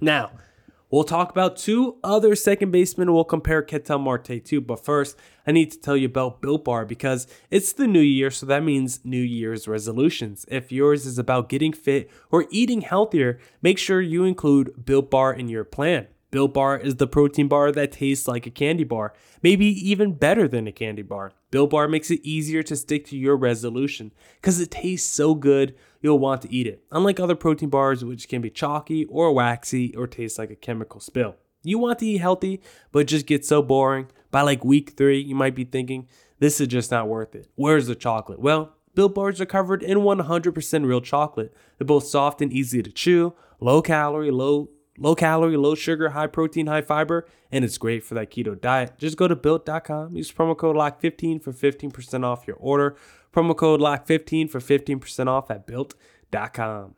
Now, 0.02 0.32
We'll 0.90 1.04
talk 1.04 1.30
about 1.30 1.58
two 1.58 1.96
other 2.02 2.34
second 2.34 2.70
basemen 2.70 3.12
we'll 3.12 3.24
compare 3.24 3.60
Ketel 3.60 3.98
Marte 3.98 4.42
to. 4.42 4.60
But 4.62 4.82
first, 4.82 5.18
I 5.46 5.52
need 5.52 5.70
to 5.72 5.78
tell 5.78 5.98
you 5.98 6.06
about 6.06 6.40
Built 6.40 6.64
Bar 6.64 6.86
because 6.86 7.26
it's 7.50 7.74
the 7.74 7.86
new 7.86 8.00
year, 8.00 8.30
so 8.30 8.46
that 8.46 8.64
means 8.64 9.04
New 9.04 9.20
Year's 9.20 9.68
resolutions. 9.68 10.46
If 10.48 10.72
yours 10.72 11.04
is 11.04 11.18
about 11.18 11.50
getting 11.50 11.74
fit 11.74 12.10
or 12.30 12.46
eating 12.50 12.80
healthier, 12.80 13.38
make 13.60 13.78
sure 13.78 14.00
you 14.00 14.24
include 14.24 14.86
Built 14.86 15.10
Bar 15.10 15.34
in 15.34 15.48
your 15.48 15.64
plan. 15.64 16.06
Built 16.30 16.54
Bar 16.54 16.78
is 16.78 16.96
the 16.96 17.06
protein 17.06 17.48
bar 17.48 17.72
that 17.72 17.92
tastes 17.92 18.28
like 18.28 18.46
a 18.46 18.50
candy 18.50 18.84
bar, 18.84 19.14
maybe 19.42 19.66
even 19.66 20.12
better 20.12 20.46
than 20.46 20.66
a 20.66 20.72
candy 20.72 21.02
bar. 21.02 21.32
Built 21.50 21.70
Bar 21.70 21.88
makes 21.88 22.10
it 22.10 22.20
easier 22.22 22.62
to 22.62 22.76
stick 22.76 23.06
to 23.06 23.16
your 23.16 23.36
resolution 23.36 24.12
because 24.36 24.60
it 24.60 24.70
tastes 24.70 25.10
so 25.10 25.34
good 25.34 25.74
you'll 26.00 26.18
want 26.18 26.42
to 26.42 26.52
eat 26.52 26.66
it, 26.66 26.84
unlike 26.90 27.20
other 27.20 27.34
protein 27.34 27.68
bars 27.68 28.04
which 28.04 28.28
can 28.28 28.40
be 28.40 28.50
chalky 28.50 29.04
or 29.06 29.32
waxy 29.32 29.94
or 29.96 30.06
taste 30.06 30.38
like 30.38 30.50
a 30.50 30.56
chemical 30.56 31.00
spill. 31.00 31.36
You 31.62 31.78
want 31.78 31.98
to 31.98 32.06
eat 32.06 32.18
healthy, 32.18 32.60
but 32.92 33.06
just 33.06 33.26
get 33.26 33.44
so 33.44 33.62
boring. 33.62 34.08
By 34.30 34.42
like 34.42 34.64
week 34.64 34.90
three, 34.96 35.20
you 35.20 35.34
might 35.34 35.54
be 35.54 35.64
thinking, 35.64 36.06
this 36.38 36.60
is 36.60 36.68
just 36.68 36.90
not 36.90 37.08
worth 37.08 37.34
it. 37.34 37.48
Where's 37.56 37.86
the 37.86 37.94
chocolate? 37.94 38.40
Well, 38.40 38.74
Built 38.94 39.14
Bars 39.14 39.40
are 39.40 39.46
covered 39.46 39.82
in 39.82 39.98
100% 39.98 40.86
real 40.86 41.00
chocolate. 41.00 41.54
They're 41.78 41.86
both 41.86 42.06
soft 42.06 42.42
and 42.42 42.52
easy 42.52 42.82
to 42.82 42.90
chew, 42.90 43.34
low 43.60 43.82
calorie, 43.82 44.30
low 44.30 44.70
low 44.98 45.14
calorie, 45.14 45.56
low 45.56 45.74
sugar, 45.74 46.10
high 46.10 46.26
protein, 46.26 46.66
high 46.66 46.82
fiber, 46.82 47.26
and 47.50 47.64
it's 47.64 47.78
great 47.78 48.04
for 48.04 48.14
that 48.14 48.30
keto 48.30 48.60
diet. 48.60 48.98
Just 48.98 49.16
go 49.16 49.28
to 49.28 49.36
built.com, 49.36 50.16
use 50.16 50.32
promo 50.32 50.56
code 50.56 50.76
LOCK15 50.76 51.42
for 51.42 51.52
15% 51.52 52.24
off 52.24 52.46
your 52.46 52.56
order. 52.56 52.96
Promo 53.32 53.56
code 53.56 53.80
LOCK15 53.80 54.50
for 54.50 54.60
15% 54.60 55.26
off 55.28 55.50
at 55.50 55.66
built.com. 55.66 56.94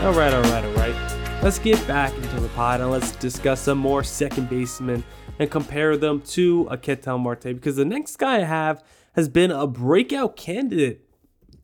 All 0.00 0.14
right, 0.14 0.32
all 0.32 0.42
right. 0.42 0.57
Let's 1.48 1.58
get 1.58 1.88
back 1.88 2.12
into 2.12 2.40
the 2.40 2.48
pod 2.48 2.82
and 2.82 2.90
let's 2.90 3.12
discuss 3.12 3.62
some 3.62 3.78
more 3.78 4.04
second 4.04 4.50
basemen 4.50 5.02
and 5.38 5.50
compare 5.50 5.96
them 5.96 6.20
to 6.32 6.68
a 6.70 6.76
Ketel 6.76 7.16
Marte 7.16 7.44
because 7.44 7.76
the 7.76 7.86
next 7.86 8.16
guy 8.16 8.42
I 8.42 8.44
have 8.44 8.84
has 9.14 9.30
been 9.30 9.50
a 9.50 9.66
breakout 9.66 10.36
candidate 10.36 11.08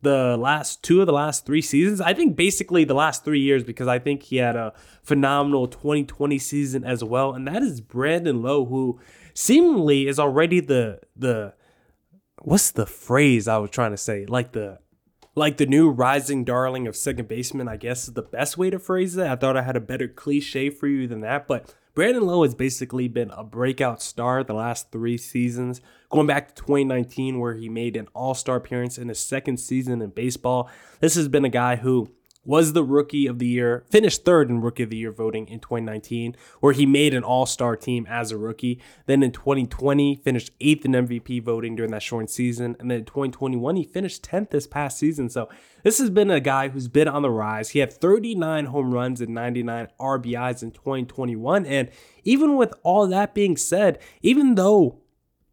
the 0.01 0.37
last 0.37 0.81
two 0.81 1.01
of 1.01 1.05
the 1.05 1.13
last 1.13 1.45
three 1.45 1.61
seasons. 1.61 2.01
I 2.01 2.15
think 2.15 2.35
basically 2.35 2.83
the 2.83 2.95
last 2.95 3.23
three 3.23 3.41
years 3.41 3.63
because 3.63 3.87
I 3.87 3.99
think 3.99 4.23
he 4.23 4.37
had 4.37 4.55
a 4.55 4.73
phenomenal 5.03 5.67
2020 5.67 6.39
season 6.39 6.83
as 6.83 7.03
well, 7.03 7.33
and 7.33 7.47
that 7.47 7.61
is 7.61 7.79
Brandon 7.79 8.41
Lowe, 8.41 8.65
who 8.65 8.99
seemingly 9.35 10.07
is 10.07 10.17
already 10.17 10.61
the 10.61 10.99
the 11.15 11.53
what's 12.41 12.71
the 12.71 12.87
phrase 12.87 13.47
I 13.47 13.59
was 13.59 13.69
trying 13.69 13.91
to 13.91 13.97
say, 13.97 14.25
like 14.25 14.53
the 14.53 14.79
like 15.35 15.57
the 15.57 15.65
new 15.65 15.89
rising 15.89 16.43
darling 16.43 16.87
of 16.87 16.95
second 16.95 17.27
baseman, 17.27 17.67
I 17.67 17.77
guess 17.77 18.07
is 18.07 18.13
the 18.13 18.21
best 18.21 18.57
way 18.57 18.69
to 18.69 18.79
phrase 18.79 19.17
it. 19.17 19.27
I 19.27 19.35
thought 19.35 19.57
I 19.57 19.63
had 19.63 19.75
a 19.75 19.81
better 19.81 20.07
cliche 20.07 20.69
for 20.69 20.87
you 20.87 21.07
than 21.07 21.21
that, 21.21 21.47
but 21.47 21.73
Brandon 21.93 22.25
Lowe 22.25 22.43
has 22.43 22.55
basically 22.55 23.07
been 23.07 23.31
a 23.31 23.43
breakout 23.43 24.01
star 24.01 24.43
the 24.43 24.53
last 24.53 24.91
three 24.91 25.17
seasons, 25.17 25.79
going 26.09 26.27
back 26.27 26.49
to 26.49 26.55
2019, 26.55 27.39
where 27.39 27.53
he 27.53 27.69
made 27.69 27.95
an 27.95 28.07
all 28.13 28.33
star 28.33 28.57
appearance 28.57 28.97
in 28.97 29.09
his 29.09 29.19
second 29.19 29.57
season 29.57 30.01
in 30.01 30.09
baseball. 30.09 30.69
This 30.99 31.15
has 31.15 31.27
been 31.27 31.45
a 31.45 31.49
guy 31.49 31.77
who 31.77 32.09
was 32.45 32.73
the 32.73 32.83
rookie 32.83 33.27
of 33.27 33.39
the 33.39 33.47
year, 33.47 33.83
finished 33.89 34.23
third 34.23 34.49
in 34.49 34.61
rookie 34.61 34.83
of 34.83 34.89
the 34.89 34.97
year 34.97 35.11
voting 35.11 35.47
in 35.47 35.59
2019, 35.59 36.35
where 36.59 36.73
he 36.73 36.85
made 36.85 37.13
an 37.13 37.23
all 37.23 37.45
star 37.45 37.75
team 37.75 38.05
as 38.07 38.31
a 38.31 38.37
rookie. 38.37 38.79
Then 39.07 39.23
in 39.23 39.31
2020, 39.31 40.17
finished 40.23 40.51
eighth 40.61 40.85
in 40.85 40.91
MVP 40.91 41.43
voting 41.43 41.75
during 41.75 41.91
that 41.91 42.03
short 42.03 42.29
season. 42.29 42.75
And 42.79 42.89
then 42.89 42.99
in 42.99 43.05
2021, 43.05 43.75
he 43.75 43.83
finished 43.83 44.23
10th 44.23 44.51
this 44.51 44.67
past 44.67 44.99
season. 44.99 45.29
So 45.29 45.49
this 45.83 45.97
has 45.97 46.09
been 46.09 46.31
a 46.31 46.39
guy 46.39 46.69
who's 46.69 46.87
been 46.87 47.07
on 47.07 47.23
the 47.23 47.31
rise. 47.31 47.69
He 47.69 47.79
had 47.79 47.91
39 47.91 48.65
home 48.65 48.93
runs 48.93 49.21
and 49.21 49.33
99 49.33 49.87
RBIs 49.99 50.63
in 50.63 50.71
2021. 50.71 51.65
And 51.65 51.89
even 52.23 52.55
with 52.55 52.73
all 52.83 53.07
that 53.07 53.33
being 53.33 53.57
said, 53.57 53.99
even 54.21 54.55
though 54.55 54.99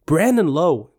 Brandon 0.05 0.47
Lowe 0.47 0.92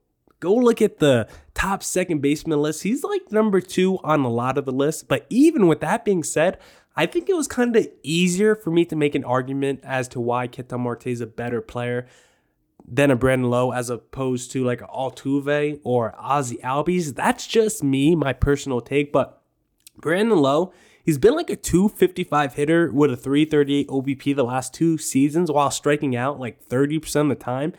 Go 0.44 0.54
look 0.56 0.82
at 0.82 0.98
the 0.98 1.26
top 1.54 1.82
second 1.82 2.20
baseman 2.20 2.60
list. 2.60 2.82
He's 2.82 3.02
like 3.02 3.32
number 3.32 3.62
two 3.62 3.98
on 4.04 4.20
a 4.20 4.28
lot 4.28 4.58
of 4.58 4.66
the 4.66 4.72
lists. 4.72 5.02
But 5.02 5.24
even 5.30 5.68
with 5.68 5.80
that 5.80 6.04
being 6.04 6.22
said, 6.22 6.58
I 6.94 7.06
think 7.06 7.30
it 7.30 7.34
was 7.34 7.48
kind 7.48 7.74
of 7.74 7.88
easier 8.02 8.54
for 8.54 8.70
me 8.70 8.84
to 8.84 8.94
make 8.94 9.14
an 9.14 9.24
argument 9.24 9.80
as 9.82 10.06
to 10.08 10.20
why 10.20 10.46
Ketel 10.48 10.76
Marte 10.76 11.06
is 11.06 11.22
a 11.22 11.26
better 11.26 11.62
player 11.62 12.06
than 12.86 13.10
a 13.10 13.16
Brandon 13.16 13.48
Lowe 13.48 13.72
as 13.72 13.88
opposed 13.88 14.52
to 14.52 14.62
like 14.62 14.80
Altuve 14.80 15.80
or 15.82 16.14
Ozzy 16.22 16.60
Albies. 16.60 17.14
That's 17.14 17.46
just 17.46 17.82
me, 17.82 18.14
my 18.14 18.34
personal 18.34 18.82
take. 18.82 19.14
But 19.14 19.40
Brandon 19.96 20.36
Lowe, 20.36 20.74
he's 21.02 21.16
been 21.16 21.34
like 21.34 21.48
a 21.48 21.56
255 21.56 22.52
hitter 22.52 22.92
with 22.92 23.10
a 23.10 23.16
338 23.16 23.88
OBP 23.88 24.36
the 24.36 24.44
last 24.44 24.74
two 24.74 24.98
seasons 24.98 25.50
while 25.50 25.70
striking 25.70 26.14
out 26.14 26.38
like 26.38 26.68
30% 26.68 27.22
of 27.22 27.28
the 27.30 27.34
time. 27.34 27.72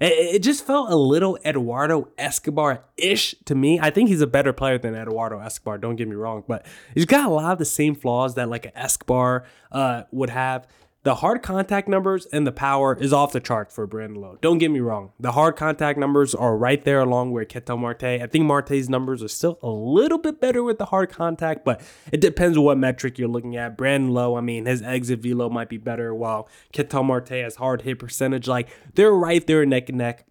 It 0.00 0.40
just 0.40 0.64
felt 0.64 0.90
a 0.90 0.96
little 0.96 1.38
Eduardo 1.44 2.08
Escobar 2.16 2.84
ish 2.96 3.34
to 3.46 3.54
me. 3.54 3.80
I 3.80 3.90
think 3.90 4.08
he's 4.08 4.20
a 4.20 4.26
better 4.26 4.52
player 4.52 4.78
than 4.78 4.94
Eduardo 4.94 5.40
Escobar, 5.40 5.78
don't 5.78 5.96
get 5.96 6.06
me 6.06 6.14
wrong, 6.14 6.44
but 6.46 6.64
he's 6.94 7.04
got 7.04 7.26
a 7.26 7.32
lot 7.32 7.52
of 7.52 7.58
the 7.58 7.64
same 7.64 7.94
flaws 7.94 8.36
that 8.36 8.48
like 8.48 8.66
an 8.66 8.72
Escobar 8.76 9.44
uh, 9.72 10.04
would 10.12 10.30
have. 10.30 10.66
The 11.08 11.14
hard 11.14 11.42
contact 11.42 11.88
numbers 11.88 12.26
and 12.26 12.46
the 12.46 12.52
power 12.52 12.94
is 12.94 13.14
off 13.14 13.32
the 13.32 13.40
chart 13.40 13.72
for 13.72 13.86
Brandon 13.86 14.20
Lowe. 14.20 14.36
Don't 14.42 14.58
get 14.58 14.70
me 14.70 14.80
wrong. 14.80 15.12
The 15.18 15.32
hard 15.32 15.56
contact 15.56 15.98
numbers 15.98 16.34
are 16.34 16.54
right 16.54 16.84
there 16.84 17.00
along 17.00 17.32
with 17.32 17.48
Ketel 17.48 17.78
Marte. 17.78 18.04
I 18.04 18.26
think 18.26 18.44
Marte's 18.44 18.90
numbers 18.90 19.22
are 19.22 19.28
still 19.28 19.58
a 19.62 19.70
little 19.70 20.18
bit 20.18 20.38
better 20.38 20.62
with 20.62 20.76
the 20.76 20.84
hard 20.84 21.08
contact, 21.08 21.64
but 21.64 21.80
it 22.12 22.20
depends 22.20 22.58
on 22.58 22.64
what 22.64 22.76
metric 22.76 23.18
you're 23.18 23.26
looking 23.26 23.56
at. 23.56 23.74
Brandon 23.74 24.10
Lowe, 24.10 24.36
I 24.36 24.42
mean, 24.42 24.66
his 24.66 24.82
exit 24.82 25.20
velo 25.20 25.48
might 25.48 25.70
be 25.70 25.78
better, 25.78 26.14
while 26.14 26.46
Ketel 26.74 27.04
Marte 27.04 27.30
has 27.30 27.56
hard 27.56 27.80
hit 27.80 27.98
percentage. 27.98 28.46
Like, 28.46 28.68
they're 28.94 29.10
right 29.10 29.46
there 29.46 29.64
neck 29.64 29.88
and 29.88 29.96
neck 29.96 30.26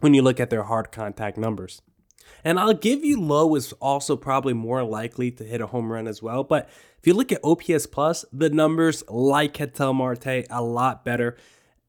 when 0.00 0.12
you 0.12 0.22
look 0.22 0.40
at 0.40 0.50
their 0.50 0.64
hard 0.64 0.90
contact 0.90 1.38
numbers. 1.38 1.82
And 2.44 2.58
I'll 2.58 2.74
give 2.74 3.04
you 3.04 3.20
Lowe 3.20 3.54
is 3.54 3.72
also 3.74 4.16
probably 4.16 4.54
more 4.54 4.82
likely 4.84 5.30
to 5.32 5.44
hit 5.44 5.60
a 5.60 5.66
home 5.66 5.92
run 5.92 6.06
as 6.06 6.22
well. 6.22 6.44
But 6.44 6.68
if 6.98 7.06
you 7.06 7.14
look 7.14 7.32
at 7.32 7.40
OPS 7.44 7.86
plus, 7.86 8.24
the 8.32 8.50
numbers 8.50 9.02
like 9.08 9.54
Ketel 9.54 9.94
Marte 9.94 10.46
a 10.50 10.62
lot 10.62 11.04
better. 11.04 11.36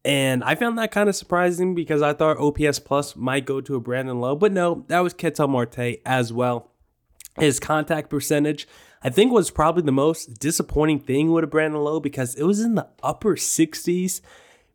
And 0.03 0.43
I 0.43 0.55
found 0.55 0.77
that 0.77 0.91
kind 0.91 1.09
of 1.09 1.15
surprising 1.15 1.75
because 1.75 2.01
I 2.01 2.13
thought 2.13 2.37
OPS 2.37 2.79
plus 2.79 3.15
might 3.15 3.45
go 3.45 3.61
to 3.61 3.75
a 3.75 3.79
Brandon 3.79 4.19
Lowe, 4.19 4.35
but 4.35 4.51
no, 4.51 4.85
that 4.87 5.01
was 5.01 5.13
Ketel 5.13 5.47
Marte 5.47 5.99
as 6.05 6.33
well. 6.33 6.71
His 7.37 7.59
contact 7.59 8.09
percentage, 8.09 8.67
I 9.03 9.09
think, 9.09 9.31
was 9.31 9.51
probably 9.51 9.83
the 9.83 9.91
most 9.91 10.39
disappointing 10.39 10.99
thing 10.99 11.31
with 11.31 11.43
a 11.43 11.47
Brandon 11.47 11.81
Lowe 11.81 11.99
because 11.99 12.35
it 12.35 12.43
was 12.43 12.59
in 12.59 12.75
the 12.75 12.87
upper 13.03 13.35
60s 13.35 14.21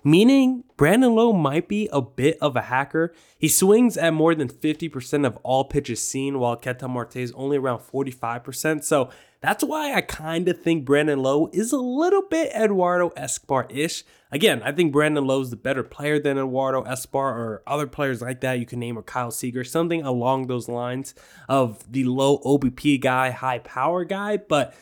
meaning 0.06 0.62
Brandon 0.76 1.12
Lowe 1.16 1.32
might 1.32 1.66
be 1.66 1.88
a 1.92 2.00
bit 2.00 2.38
of 2.40 2.54
a 2.54 2.62
hacker. 2.62 3.12
He 3.36 3.48
swings 3.48 3.96
at 3.96 4.14
more 4.14 4.36
than 4.36 4.48
50% 4.48 5.26
of 5.26 5.36
all 5.42 5.64
pitches 5.64 6.00
seen, 6.00 6.38
while 6.38 6.54
Ketel 6.54 6.88
Marte 6.88 7.16
is 7.16 7.32
only 7.32 7.56
around 7.56 7.80
45%. 7.80 8.84
So 8.84 9.10
that's 9.40 9.64
why 9.64 9.94
I 9.94 10.02
kind 10.02 10.48
of 10.48 10.62
think 10.62 10.84
Brandon 10.84 11.18
Lowe 11.18 11.50
is 11.52 11.72
a 11.72 11.78
little 11.78 12.22
bit 12.22 12.52
Eduardo 12.54 13.08
Escobar 13.16 13.66
ish. 13.68 14.04
Again, 14.30 14.62
I 14.62 14.70
think 14.70 14.92
Brandon 14.92 15.26
Lowe 15.26 15.40
is 15.40 15.50
the 15.50 15.56
better 15.56 15.82
player 15.82 16.20
than 16.20 16.38
Eduardo 16.38 16.82
Escobar 16.82 17.36
or 17.36 17.62
other 17.66 17.88
players 17.88 18.22
like 18.22 18.40
that. 18.42 18.60
You 18.60 18.66
can 18.66 18.78
name 18.78 18.96
a 18.96 19.02
Kyle 19.02 19.32
Seager, 19.32 19.64
something 19.64 20.02
along 20.02 20.46
those 20.46 20.68
lines 20.68 21.16
of 21.48 21.84
the 21.90 22.04
low 22.04 22.38
OBP 22.44 23.00
guy, 23.00 23.30
high 23.30 23.58
power 23.58 24.04
guy. 24.04 24.36
But 24.36 24.72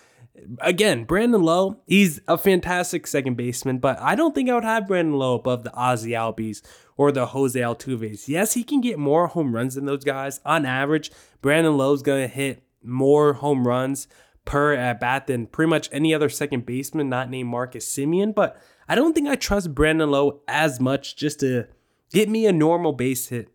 again, 0.60 1.04
Brandon 1.04 1.42
Lowe, 1.42 1.80
he's 1.86 2.20
a 2.28 2.36
fantastic 2.36 3.06
second 3.06 3.36
baseman, 3.36 3.78
but 3.78 3.98
I 4.00 4.14
don't 4.14 4.34
think 4.34 4.50
I 4.50 4.54
would 4.54 4.64
have 4.64 4.88
Brandon 4.88 5.14
Lowe 5.14 5.34
above 5.34 5.64
the 5.64 5.70
Ozzy 5.70 6.10
Albies 6.10 6.62
or 6.96 7.12
the 7.12 7.26
Jose 7.26 7.58
Altuves. 7.58 8.28
Yes, 8.28 8.54
he 8.54 8.64
can 8.64 8.80
get 8.80 8.98
more 8.98 9.26
home 9.28 9.54
runs 9.54 9.74
than 9.74 9.86
those 9.86 10.04
guys. 10.04 10.40
On 10.44 10.66
average, 10.66 11.10
Brandon 11.40 11.76
Lowe's 11.76 12.02
going 12.02 12.22
to 12.22 12.34
hit 12.34 12.62
more 12.82 13.34
home 13.34 13.66
runs 13.66 14.08
per 14.44 14.74
at 14.74 15.00
bat 15.00 15.26
than 15.26 15.46
pretty 15.46 15.70
much 15.70 15.88
any 15.90 16.12
other 16.12 16.28
second 16.28 16.66
baseman 16.66 17.08
not 17.08 17.30
named 17.30 17.48
Marcus 17.48 17.86
Semien, 17.86 18.34
but 18.34 18.60
I 18.88 18.94
don't 18.94 19.14
think 19.14 19.28
I 19.28 19.36
trust 19.36 19.74
Brandon 19.74 20.10
Lowe 20.10 20.42
as 20.46 20.80
much 20.80 21.16
just 21.16 21.40
to 21.40 21.66
get 22.12 22.28
me 22.28 22.46
a 22.46 22.52
normal 22.52 22.92
base 22.92 23.28
hit 23.28 23.48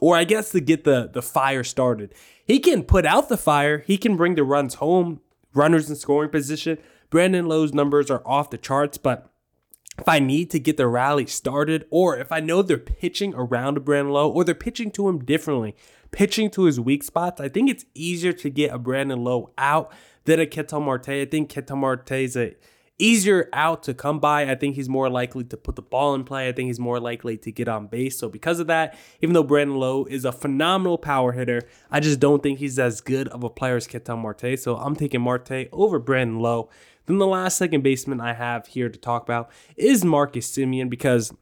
or 0.00 0.16
I 0.16 0.24
guess 0.24 0.50
to 0.50 0.60
get 0.60 0.84
the 0.84 1.08
the 1.12 1.22
fire 1.22 1.64
started. 1.64 2.14
He 2.44 2.58
can 2.58 2.82
put 2.82 3.06
out 3.06 3.28
the 3.28 3.36
fire, 3.36 3.78
he 3.78 3.96
can 3.96 4.16
bring 4.16 4.34
the 4.34 4.44
runs 4.44 4.74
home 4.74 5.20
runners 5.56 5.88
in 5.88 5.96
scoring 5.96 6.30
position. 6.30 6.78
Brandon 7.10 7.46
Lowe's 7.46 7.72
numbers 7.72 8.10
are 8.10 8.22
off 8.26 8.50
the 8.50 8.58
charts, 8.58 8.98
but 8.98 9.30
if 9.98 10.08
I 10.08 10.18
need 10.18 10.50
to 10.50 10.58
get 10.58 10.76
the 10.76 10.86
rally 10.86 11.26
started, 11.26 11.86
or 11.90 12.18
if 12.18 12.30
I 12.30 12.40
know 12.40 12.62
they're 12.62 12.76
pitching 12.76 13.34
around 13.34 13.84
Brandon 13.84 14.12
Lowe, 14.12 14.30
or 14.30 14.44
they're 14.44 14.54
pitching 14.54 14.90
to 14.92 15.08
him 15.08 15.24
differently, 15.24 15.74
pitching 16.10 16.50
to 16.50 16.64
his 16.64 16.78
weak 16.78 17.02
spots, 17.02 17.40
I 17.40 17.48
think 17.48 17.70
it's 17.70 17.86
easier 17.94 18.32
to 18.34 18.50
get 18.50 18.74
a 18.74 18.78
Brandon 18.78 19.24
Lowe 19.24 19.52
out 19.56 19.92
than 20.24 20.40
a 20.40 20.46
Ketel 20.46 20.80
Marte. 20.80 21.08
I 21.08 21.24
think 21.24 21.48
Ketel 21.48 21.76
Marte 21.76 22.12
is 22.12 22.36
a 22.36 22.54
easier 22.98 23.48
out 23.52 23.82
to 23.84 23.94
come 23.94 24.18
by. 24.18 24.50
I 24.50 24.54
think 24.54 24.74
he's 24.74 24.88
more 24.88 25.10
likely 25.10 25.44
to 25.44 25.56
put 25.56 25.76
the 25.76 25.82
ball 25.82 26.14
in 26.14 26.24
play. 26.24 26.48
I 26.48 26.52
think 26.52 26.68
he's 26.68 26.80
more 26.80 26.98
likely 26.98 27.36
to 27.38 27.52
get 27.52 27.68
on 27.68 27.86
base. 27.86 28.18
So 28.18 28.28
because 28.28 28.58
of 28.60 28.66
that, 28.68 28.98
even 29.20 29.34
though 29.34 29.42
Brandon 29.42 29.76
Lowe 29.76 30.04
is 30.04 30.24
a 30.24 30.32
phenomenal 30.32 30.98
power 30.98 31.32
hitter, 31.32 31.62
I 31.90 32.00
just 32.00 32.20
don't 32.20 32.42
think 32.42 32.58
he's 32.58 32.78
as 32.78 33.00
good 33.00 33.28
of 33.28 33.44
a 33.44 33.50
player 33.50 33.76
as 33.76 33.86
Ketel 33.86 34.16
Marte. 34.16 34.58
So 34.58 34.76
I'm 34.76 34.96
taking 34.96 35.20
Marte 35.20 35.68
over 35.72 35.98
Brandon 35.98 36.40
Lowe. 36.40 36.70
Then 37.06 37.18
the 37.18 37.26
last 37.26 37.58
second 37.58 37.82
baseman 37.82 38.20
I 38.20 38.32
have 38.32 38.66
here 38.66 38.88
to 38.88 38.98
talk 38.98 39.22
about 39.22 39.50
is 39.76 40.04
Marcus 40.04 40.50
Semien 40.50 40.90
because 40.90 41.32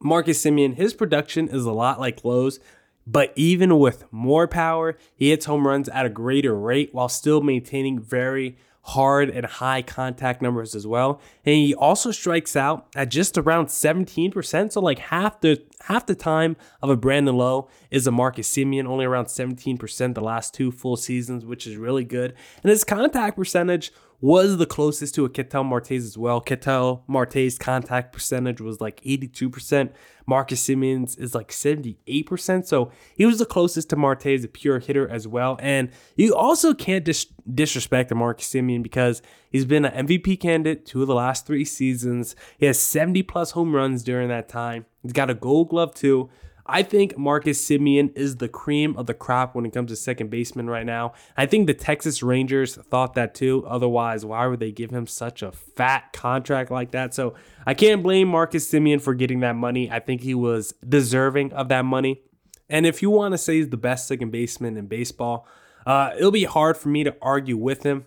Marcus 0.00 0.42
Semien, 0.42 0.74
his 0.74 0.94
production 0.94 1.48
is 1.48 1.64
a 1.64 1.72
lot 1.72 2.00
like 2.00 2.24
Lowe's. 2.24 2.58
But 3.06 3.34
even 3.36 3.78
with 3.78 4.10
more 4.10 4.48
power, 4.48 4.96
he 5.14 5.28
hits 5.28 5.44
home 5.44 5.66
runs 5.66 5.90
at 5.90 6.06
a 6.06 6.10
greater 6.10 6.54
rate 6.54 6.88
while 6.92 7.10
still 7.10 7.42
maintaining 7.42 8.00
very 8.00 8.56
hard 8.88 9.30
and 9.30 9.46
high 9.46 9.80
contact 9.80 10.42
numbers 10.42 10.74
as 10.74 10.86
well. 10.86 11.20
And 11.44 11.54
he 11.54 11.74
also 11.74 12.10
strikes 12.10 12.54
out 12.54 12.86
at 12.94 13.08
just 13.08 13.38
around 13.38 13.66
17%. 13.66 14.72
So 14.72 14.80
like 14.80 14.98
half 14.98 15.40
the 15.40 15.62
half 15.84 16.06
the 16.06 16.14
time 16.14 16.56
of 16.82 16.90
a 16.90 16.96
Brandon 16.96 17.36
Lowe 17.36 17.68
is 17.90 18.06
a 18.06 18.10
Marcus 18.10 18.50
Semien, 18.50 18.86
only 18.86 19.06
around 19.06 19.26
17% 19.26 20.14
the 20.14 20.20
last 20.20 20.52
two 20.54 20.70
full 20.70 20.96
seasons, 20.96 21.46
which 21.46 21.66
is 21.66 21.76
really 21.76 22.04
good. 22.04 22.34
And 22.62 22.70
his 22.70 22.84
contact 22.84 23.36
percentage 23.36 23.90
was 24.24 24.56
the 24.56 24.64
closest 24.64 25.14
to 25.14 25.26
a 25.26 25.28
Ketel 25.28 25.64
Marte's 25.64 26.02
as 26.02 26.16
well. 26.16 26.40
Ketel 26.40 27.04
Marte's 27.06 27.58
contact 27.58 28.10
percentage 28.10 28.58
was 28.58 28.80
like 28.80 29.02
82%. 29.02 29.92
Marcus 30.24 30.66
Semien's 30.66 31.14
is 31.16 31.34
like 31.34 31.50
78%. 31.50 32.64
So 32.64 32.90
he 33.14 33.26
was 33.26 33.38
the 33.38 33.44
closest 33.44 33.90
to 33.90 33.96
Marte 33.96 34.28
as 34.28 34.42
a 34.42 34.48
pure 34.48 34.78
hitter 34.78 35.06
as 35.06 35.28
well. 35.28 35.58
And 35.60 35.90
you 36.16 36.34
also 36.34 36.72
can't 36.72 37.04
dis- 37.04 37.26
disrespect 37.52 38.14
Marcus 38.14 38.50
Semien 38.50 38.82
because 38.82 39.20
he's 39.50 39.66
been 39.66 39.84
an 39.84 40.06
MVP 40.06 40.40
candidate 40.40 40.86
two 40.86 41.02
of 41.02 41.06
the 41.06 41.14
last 41.14 41.46
three 41.46 41.66
seasons. 41.66 42.34
He 42.56 42.64
has 42.64 42.78
70 42.78 43.24
plus 43.24 43.50
home 43.50 43.76
runs 43.76 44.02
during 44.02 44.30
that 44.30 44.48
time. 44.48 44.86
He's 45.02 45.12
got 45.12 45.28
a 45.28 45.34
gold 45.34 45.68
glove 45.68 45.94
too. 45.94 46.30
I 46.66 46.82
think 46.82 47.18
Marcus 47.18 47.62
Semien 47.62 48.16
is 48.16 48.36
the 48.36 48.48
cream 48.48 48.96
of 48.96 49.06
the 49.06 49.14
crop 49.14 49.54
when 49.54 49.66
it 49.66 49.72
comes 49.72 49.90
to 49.90 49.96
second 49.96 50.30
baseman 50.30 50.68
right 50.68 50.86
now. 50.86 51.12
I 51.36 51.44
think 51.44 51.66
the 51.66 51.74
Texas 51.74 52.22
Rangers 52.22 52.76
thought 52.76 53.14
that 53.14 53.34
too. 53.34 53.66
Otherwise, 53.66 54.24
why 54.24 54.46
would 54.46 54.60
they 54.60 54.72
give 54.72 54.90
him 54.90 55.06
such 55.06 55.42
a 55.42 55.52
fat 55.52 56.12
contract 56.14 56.70
like 56.70 56.92
that? 56.92 57.12
So 57.12 57.34
I 57.66 57.74
can't 57.74 58.02
blame 58.02 58.28
Marcus 58.28 58.70
Semien 58.70 59.00
for 59.00 59.14
getting 59.14 59.40
that 59.40 59.56
money. 59.56 59.90
I 59.90 60.00
think 60.00 60.22
he 60.22 60.34
was 60.34 60.72
deserving 60.88 61.52
of 61.52 61.68
that 61.68 61.84
money. 61.84 62.22
And 62.70 62.86
if 62.86 63.02
you 63.02 63.10
want 63.10 63.32
to 63.32 63.38
say 63.38 63.56
he's 63.56 63.68
the 63.68 63.76
best 63.76 64.08
second 64.08 64.30
baseman 64.30 64.78
in 64.78 64.86
baseball, 64.86 65.46
uh, 65.86 66.12
it'll 66.16 66.30
be 66.30 66.44
hard 66.44 66.78
for 66.78 66.88
me 66.88 67.04
to 67.04 67.14
argue 67.20 67.58
with 67.58 67.82
him 67.82 68.06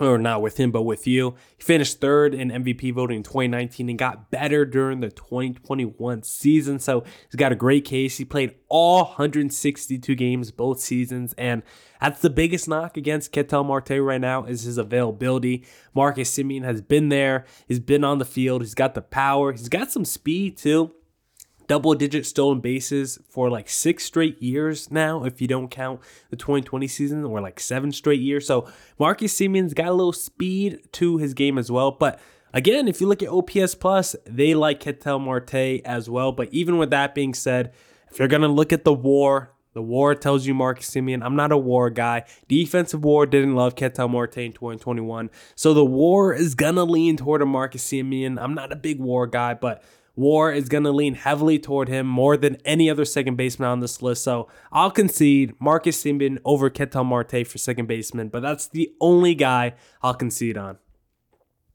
or 0.00 0.18
not 0.18 0.42
with 0.42 0.58
him, 0.58 0.70
but 0.70 0.82
with 0.82 1.06
you. 1.06 1.34
He 1.56 1.62
finished 1.62 2.00
third 2.00 2.34
in 2.34 2.50
MVP 2.50 2.94
voting 2.94 3.18
in 3.18 3.22
2019 3.22 3.88
and 3.88 3.98
got 3.98 4.30
better 4.30 4.64
during 4.64 5.00
the 5.00 5.10
2021 5.10 6.22
season. 6.22 6.78
So 6.78 7.00
he's 7.00 7.36
got 7.36 7.52
a 7.52 7.56
great 7.56 7.84
case. 7.84 8.16
He 8.16 8.24
played 8.24 8.54
all 8.68 9.04
162 9.04 10.14
games 10.14 10.50
both 10.50 10.80
seasons, 10.80 11.34
and 11.36 11.62
that's 12.00 12.20
the 12.20 12.30
biggest 12.30 12.68
knock 12.68 12.96
against 12.96 13.32
Ketel 13.32 13.64
Marte 13.64 14.00
right 14.00 14.20
now 14.20 14.44
is 14.44 14.62
his 14.62 14.78
availability. 14.78 15.64
Marcus 15.94 16.34
Semien 16.36 16.64
has 16.64 16.80
been 16.80 17.10
there. 17.10 17.44
He's 17.68 17.80
been 17.80 18.04
on 18.04 18.18
the 18.18 18.24
field. 18.24 18.62
He's 18.62 18.74
got 18.74 18.94
the 18.94 19.02
power. 19.02 19.52
He's 19.52 19.68
got 19.68 19.90
some 19.90 20.04
speed 20.04 20.56
too 20.56 20.92
double 21.70 21.94
digit 21.94 22.26
stolen 22.26 22.58
bases 22.58 23.20
for 23.28 23.48
like 23.48 23.68
six 23.68 24.02
straight 24.02 24.42
years 24.42 24.90
now, 24.90 25.22
if 25.22 25.40
you 25.40 25.46
don't 25.46 25.70
count 25.70 26.00
the 26.28 26.34
2020 26.34 26.88
season, 26.88 27.24
or 27.24 27.40
like 27.40 27.60
seven 27.60 27.92
straight 27.92 28.20
years. 28.20 28.44
So 28.44 28.68
Marcus 28.98 29.32
Semien's 29.38 29.72
got 29.72 29.86
a 29.86 29.92
little 29.92 30.12
speed 30.12 30.80
to 30.94 31.18
his 31.18 31.32
game 31.32 31.58
as 31.58 31.70
well. 31.70 31.92
But 31.92 32.18
again, 32.52 32.88
if 32.88 33.00
you 33.00 33.06
look 33.06 33.22
at 33.22 33.28
OPS 33.28 33.76
Plus, 33.76 34.16
they 34.26 34.52
like 34.52 34.80
Ketel 34.80 35.20
Marte 35.20 35.80
as 35.84 36.10
well. 36.10 36.32
But 36.32 36.48
even 36.52 36.76
with 36.76 36.90
that 36.90 37.14
being 37.14 37.34
said, 37.34 37.72
if 38.10 38.18
you're 38.18 38.26
going 38.26 38.42
to 38.42 38.48
look 38.48 38.72
at 38.72 38.82
the 38.82 38.92
war, 38.92 39.52
the 39.72 39.80
war 39.80 40.16
tells 40.16 40.48
you 40.48 40.54
Marcus 40.54 40.90
Semien. 40.90 41.22
I'm 41.22 41.36
not 41.36 41.52
a 41.52 41.56
war 41.56 41.88
guy. 41.88 42.24
Defensive 42.48 43.04
war 43.04 43.26
didn't 43.26 43.54
love 43.54 43.76
Ketel 43.76 44.08
Marte 44.08 44.38
in 44.38 44.52
2021. 44.52 45.30
So 45.54 45.72
the 45.72 45.84
war 45.84 46.34
is 46.34 46.56
going 46.56 46.74
to 46.74 46.82
lean 46.82 47.16
toward 47.16 47.42
a 47.42 47.46
Marcus 47.46 47.86
Semien. 47.86 48.42
I'm 48.42 48.54
not 48.54 48.72
a 48.72 48.76
big 48.76 48.98
war 48.98 49.28
guy, 49.28 49.54
but 49.54 49.84
War 50.16 50.52
is 50.52 50.68
going 50.68 50.84
to 50.84 50.90
lean 50.90 51.14
heavily 51.14 51.58
toward 51.58 51.88
him 51.88 52.06
more 52.06 52.36
than 52.36 52.56
any 52.64 52.90
other 52.90 53.04
second 53.04 53.36
baseman 53.36 53.68
on 53.68 53.80
this 53.80 54.02
list. 54.02 54.24
So 54.24 54.48
I'll 54.72 54.90
concede 54.90 55.54
Marcus 55.60 56.02
Semien 56.02 56.38
over 56.44 56.68
Ketel 56.68 57.04
Marte 57.04 57.46
for 57.46 57.58
second 57.58 57.86
baseman, 57.86 58.28
but 58.28 58.40
that's 58.40 58.66
the 58.66 58.92
only 59.00 59.34
guy 59.34 59.74
I'll 60.02 60.14
concede 60.14 60.58
on. 60.58 60.78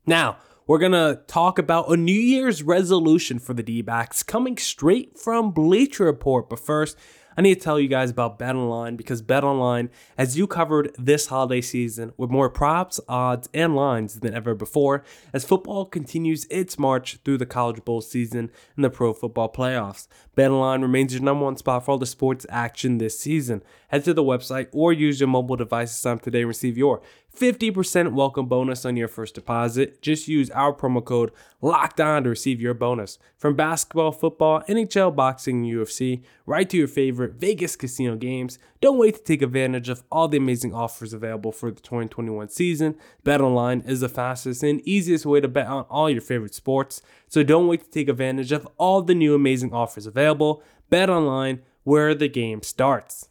Now, 0.06 0.38
we're 0.68 0.80
going 0.80 0.94
to 0.94 1.22
talk 1.28 1.60
about 1.60 1.92
a 1.92 1.98
New 1.98 2.12
Year's 2.12 2.64
resolution 2.64 3.38
for 3.40 3.54
the 3.54 3.64
D 3.64 3.82
backs 3.82 4.24
coming 4.24 4.58
straight 4.58 5.18
from 5.18 5.52
Bleacher 5.52 6.06
Report. 6.06 6.50
But 6.50 6.60
first, 6.60 6.98
I 7.38 7.42
need 7.42 7.56
to 7.56 7.62
tell 7.62 7.80
you 7.80 7.90
guys 7.90 8.10
about 8.10 8.40
BetOnline 8.40 8.96
because 8.96 9.22
BetOnline 9.22 9.90
has 10.18 10.38
you 10.38 10.48
covered 10.48 10.96
this 10.98 11.28
holiday 11.28 11.60
season 11.60 12.14
with 12.16 12.30
more 12.30 12.50
props, 12.50 13.00
odds, 13.10 13.50
and 13.54 13.76
lines 13.76 14.22
than 14.22 14.34
ever 14.34 14.56
before 14.56 15.04
as 15.34 15.44
football 15.44 15.86
continues 15.86 16.46
its 16.50 16.80
march 16.80 17.18
through 17.26 17.38
the 17.38 17.46
college 17.46 17.84
bowl 17.84 18.00
season 18.00 18.50
and 18.76 18.86
the 18.86 18.90
pro 18.90 19.14
football 19.14 19.52
playoffs. 19.52 20.08
BetOnline 20.38 20.82
remains 20.82 21.14
your 21.14 21.24
number 21.24 21.44
one 21.44 21.58
spot 21.58 21.86
for 21.86 21.92
all 21.92 21.98
the 21.98 22.06
sports 22.06 22.46
action 22.50 23.00
this 23.00 23.20
season. 23.20 23.64
Head 23.90 24.06
to 24.06 24.14
the 24.14 24.24
website 24.24 24.68
or 24.72 24.94
use 24.94 25.20
your 25.20 25.28
mobile 25.28 25.58
device 25.58 25.92
to 25.92 25.98
sign 25.98 26.14
up 26.18 26.22
today 26.22 26.40
and 26.40 26.48
receive 26.48 26.78
your 26.78 27.02
50% 27.36 28.14
welcome 28.14 28.48
bonus 28.48 28.86
on 28.86 28.96
your 28.96 29.08
first 29.08 29.36
deposit. 29.36 30.02
Just 30.02 30.28
use 30.28 30.50
our 30.52 30.74
promo 30.74 31.04
code 31.04 31.32
LOCKED 31.62 32.00
ON 32.00 32.24
to 32.24 32.30
receive 32.30 32.62
your 32.62 32.74
bonus. 32.74 33.20
From 33.38 33.56
basketball, 33.56 34.12
football, 34.12 34.62
NHL, 34.70 35.16
boxing, 35.16 35.64
UFC, 35.64 36.24
right 36.46 36.70
to 36.70 36.78
your 36.78 36.88
favorite 36.88 37.34
Vegas 37.34 37.76
casino 37.76 38.16
games, 38.16 38.58
don't 38.80 38.98
wait 38.98 39.16
to 39.16 39.24
take 39.24 39.42
advantage 39.42 39.90
of 39.90 40.04
all 40.12 40.28
the 40.28 40.38
amazing 40.38 40.74
offers 40.74 41.14
available 41.14 41.52
for 41.52 41.72
the 41.72 41.82
2021 41.82 42.50
season. 42.50 42.96
BetOnline 43.26 43.88
is 43.88 44.00
the 44.00 44.10
fastest 44.10 44.64
and 44.64 44.80
easiest 44.88 45.26
way 45.26 45.42
to 45.42 45.48
bet 45.48 45.68
on 45.68 45.84
all 45.90 46.10
your 46.10 46.22
favorite 46.22 46.56
sports, 46.56 47.02
so 47.28 47.44
don't 47.44 47.68
wait 47.68 47.84
to 47.84 47.90
take 47.90 48.08
advantage 48.08 48.52
of 48.52 48.68
all 48.78 49.02
the 49.02 49.16
new 49.16 49.36
amazing 49.36 49.74
offers 49.74 50.06
available. 50.06 50.64
BetOnline, 50.92 51.60
where 51.84 52.16
the 52.16 52.30
game 52.30 52.62
starts. 52.62 53.28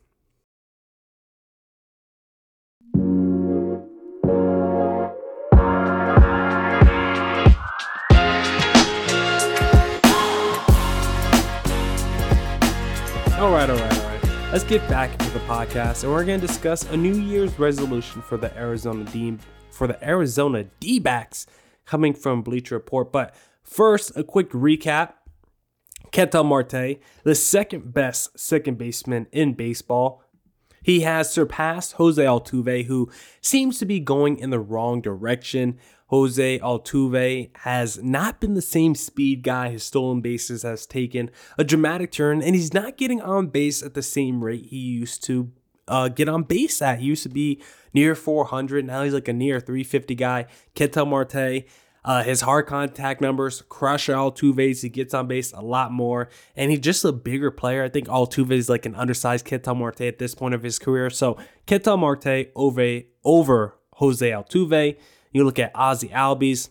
Let's 14.55 14.63
get 14.63 14.89
back 14.89 15.11
into 15.15 15.31
the 15.31 15.41
podcast, 15.41 16.05
and 16.05 16.13
we're 16.13 16.25
going 16.25 16.41
to 16.41 16.47
discuss 16.47 16.85
a 16.85 16.97
New 16.97 17.17
Year's 17.17 17.59
resolution 17.59 18.23
for 18.23 18.37
the 18.37 18.57
Arizona 18.57 19.03
D 19.03 19.37
for 19.73 19.89
the 19.89 20.09
Arizona 20.09 20.63
D-backs 20.79 21.47
coming 21.87 22.15
from 22.15 22.43
Bleacher 22.43 22.77
Report. 22.77 23.11
But 23.11 23.35
first, 23.65 24.17
a 24.17 24.23
quick 24.23 24.51
recap. 24.51 25.15
Ketel 26.13 26.45
Marte, 26.45 27.01
the 27.25 27.35
second 27.35 27.93
best 27.93 28.39
second 28.39 28.79
baseman 28.79 29.27
in 29.33 29.55
baseball. 29.55 30.23
He 30.85 31.01
has 31.01 31.29
surpassed 31.29 31.95
Jose 31.95 32.23
Altuve, 32.23 32.85
who 32.85 33.11
seems 33.41 33.81
to 33.81 33.85
be 33.85 33.99
going 33.99 34.39
in 34.39 34.51
the 34.51 34.61
wrong 34.61 35.01
direction. 35.01 35.81
Jose 36.15 36.61
Altuve 36.61 37.51
has 37.57 38.01
not 38.01 38.41
been 38.41 38.55
the 38.55 38.63
same 38.63 38.95
speed 38.95 39.43
guy. 39.43 39.71
His 39.71 39.83
stolen 39.83 40.21
bases 40.21 40.63
has 40.63 40.87
taken 40.87 41.29
a 41.59 41.65
dramatic 41.65 42.13
turn, 42.13 42.41
and 42.41 42.55
he's 42.55 42.73
not 42.73 42.97
getting 42.97 43.21
on 43.21 43.49
base 43.49 43.83
at 43.83 43.95
the 43.95 44.03
same 44.03 44.45
rate 44.45 44.67
he 44.67 44.77
used 44.77 45.25
to 45.25 45.51
uh, 45.89 46.07
get 46.07 46.29
on 46.29 46.45
base 46.45 46.81
at. 46.81 47.01
He 47.01 47.07
used 47.07 47.25
to 47.25 47.29
be 47.29 47.61
near 47.93 48.15
400. 48.15 48.87
Now 48.87 49.03
he's 49.03 49.13
like 49.13 49.27
a 49.27 49.33
near 49.33 49.59
350 49.59 50.15
guy. 50.15 50.47
Ketel 50.77 51.05
Marte. 51.05 51.65
Uh, 52.05 52.23
his 52.23 52.43
hard 52.43 52.67
contact 52.67 53.21
numbers 53.21 53.65
crush 53.69 54.07
Altuve's. 54.07 54.83
He 54.83 54.91
gets 54.91 55.15
on 55.15 55.27
base 55.27 55.53
a 55.53 55.63
lot 55.63 55.91
more, 55.91 56.29
and 56.55 56.71
he's 56.71 56.79
just 56.79 57.05
a 57.05 57.11
bigger 57.11 57.51
player. 57.51 57.83
I 57.83 57.89
think 57.89 58.07
Altuve 58.07 58.53
is 58.53 58.69
like 58.69 58.87
an 58.87 58.95
undersized 58.95 59.47
Ketel 59.47 59.75
Marte 59.75 60.03
at 60.03 60.21
this 60.21 60.37
point 60.37 60.55
of 60.55 60.63
his 60.63 60.79
career. 60.79 61.11
So 61.11 61.39
Ketel 61.67 61.97
Marte 61.97 62.53
over 62.55 63.03
over 63.25 63.75
Jose 63.95 64.31
Altuve. 64.31 64.97
You 65.35 65.45
look 65.45 65.59
at 65.59 65.75
Ozzy 65.75 66.11
Albies. 66.11 66.71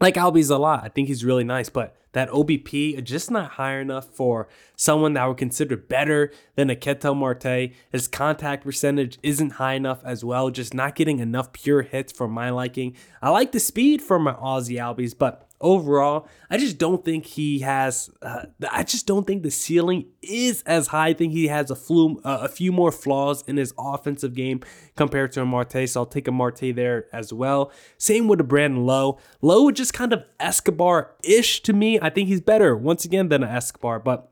Like 0.00 0.14
Albies 0.14 0.50
a 0.50 0.56
lot. 0.56 0.82
I 0.82 0.88
think 0.88 1.08
he's 1.08 1.24
really 1.24 1.44
nice, 1.44 1.68
but 1.68 1.94
that 2.12 2.30
OBP 2.30 3.02
just 3.04 3.30
not 3.30 3.52
high 3.52 3.78
enough 3.78 4.06
for 4.06 4.48
someone 4.76 5.12
that 5.14 5.26
would 5.26 5.36
consider 5.36 5.76
better 5.76 6.32
than 6.54 6.70
a 6.70 6.76
Ketel 6.76 7.14
Marte. 7.14 7.72
His 7.90 8.08
contact 8.08 8.64
percentage 8.64 9.18
isn't 9.22 9.54
high 9.54 9.74
enough 9.74 10.00
as 10.04 10.24
well, 10.24 10.50
just 10.50 10.72
not 10.72 10.94
getting 10.94 11.18
enough 11.18 11.52
pure 11.52 11.82
hits 11.82 12.12
for 12.12 12.28
my 12.28 12.50
liking. 12.50 12.96
I 13.20 13.30
like 13.30 13.52
the 13.52 13.60
speed 13.60 14.00
for 14.00 14.18
my 14.18 14.32
Ozzy 14.34 14.76
Albies, 14.76 15.16
but 15.16 15.49
overall, 15.60 16.26
I 16.48 16.56
just 16.56 16.78
don't 16.78 17.04
think 17.04 17.26
he 17.26 17.60
has. 17.60 18.10
Uh, 18.22 18.46
I 18.70 18.82
just 18.82 19.06
don't 19.06 19.26
think 19.26 19.42
the 19.42 19.50
ceiling 19.50 20.06
is 20.22 20.62
as 20.66 20.88
high. 20.88 21.08
I 21.08 21.14
think 21.14 21.32
he 21.32 21.48
has 21.48 21.70
a, 21.70 21.76
flu, 21.76 22.20
uh, 22.24 22.38
a 22.42 22.48
few 22.48 22.72
more 22.72 22.92
flaws 22.92 23.42
in 23.46 23.56
his 23.56 23.74
offensive 23.78 24.34
game 24.34 24.60
compared 24.96 25.32
to 25.32 25.42
a 25.42 25.46
Marte. 25.46 25.88
So 25.88 26.00
I'll 26.00 26.06
take 26.06 26.28
a 26.28 26.32
Marte 26.32 26.74
there 26.74 27.06
as 27.12 27.32
well. 27.32 27.72
Same 27.98 28.28
with 28.28 28.40
a 28.40 28.44
Brandon 28.44 28.86
Lowe. 28.86 29.18
Lowe 29.42 29.70
just 29.70 29.92
kind 29.92 30.12
of 30.12 30.24
Escobar 30.38 31.14
ish 31.24 31.62
to 31.62 31.72
me. 31.72 31.98
I 32.00 32.10
think 32.10 32.28
he's 32.28 32.40
better 32.40 32.76
once 32.76 33.04
again 33.04 33.28
than 33.28 33.42
an 33.42 33.50
Escobar, 33.50 34.00
but 34.00 34.30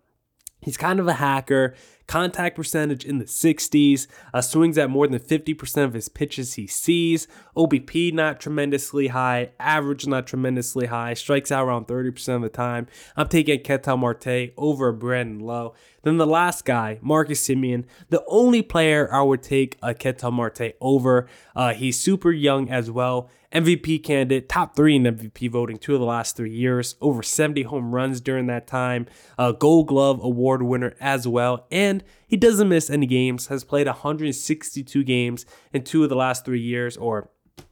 he's 0.60 0.76
kind 0.76 1.00
of 1.00 1.08
a 1.08 1.14
hacker 1.14 1.74
contact 2.08 2.56
percentage 2.56 3.04
in 3.04 3.18
the 3.18 3.26
60s, 3.26 4.08
uh, 4.34 4.40
swings 4.40 4.76
at 4.76 4.90
more 4.90 5.06
than 5.06 5.20
50% 5.20 5.84
of 5.84 5.92
his 5.92 6.08
pitches 6.08 6.54
he 6.54 6.66
sees, 6.66 7.28
OBP 7.56 8.12
not 8.12 8.40
tremendously 8.40 9.08
high, 9.08 9.50
average 9.60 10.06
not 10.06 10.26
tremendously 10.26 10.86
high, 10.86 11.14
strikes 11.14 11.52
out 11.52 11.66
around 11.66 11.86
30% 11.86 12.36
of 12.36 12.42
the 12.42 12.48
time. 12.48 12.86
I'm 13.16 13.28
taking 13.28 13.60
Ketel 13.60 13.98
Marte 13.98 14.52
over 14.56 14.90
Brandon 14.90 15.38
Lowe. 15.38 15.74
Then 16.02 16.16
the 16.16 16.26
last 16.26 16.64
guy, 16.64 16.98
Marcus 17.02 17.46
Semien, 17.46 17.84
the 18.08 18.24
only 18.26 18.62
player 18.62 19.12
I 19.12 19.22
would 19.22 19.42
take 19.42 19.76
a 19.82 19.92
Ketel 19.94 20.30
Marte 20.30 20.74
over. 20.80 21.28
Uh, 21.54 21.74
he's 21.74 22.00
super 22.00 22.32
young 22.32 22.70
as 22.70 22.90
well. 22.90 23.30
MVP 23.52 24.02
candidate, 24.02 24.48
top 24.48 24.76
three 24.76 24.96
in 24.96 25.04
MVP 25.04 25.50
voting 25.50 25.78
two 25.78 25.94
of 25.94 26.00
the 26.00 26.06
last 26.06 26.36
three 26.36 26.52
years, 26.52 26.96
over 27.00 27.22
70 27.22 27.62
home 27.62 27.94
runs 27.94 28.20
during 28.20 28.46
that 28.46 28.66
time, 28.66 29.06
a 29.38 29.54
Gold 29.54 29.88
Glove 29.88 30.22
Award 30.22 30.62
winner 30.62 30.94
as 31.00 31.26
well, 31.26 31.66
and 31.70 31.97
he 32.26 32.36
doesn't 32.36 32.68
miss 32.68 32.90
any 32.90 33.06
games, 33.06 33.48
has 33.48 33.64
played 33.64 33.86
162 33.86 35.04
games 35.04 35.46
in 35.72 35.84
two 35.84 36.02
of 36.02 36.08
the 36.08 36.16
last 36.16 36.44
three 36.44 36.60
years, 36.60 36.96
or 36.96 37.30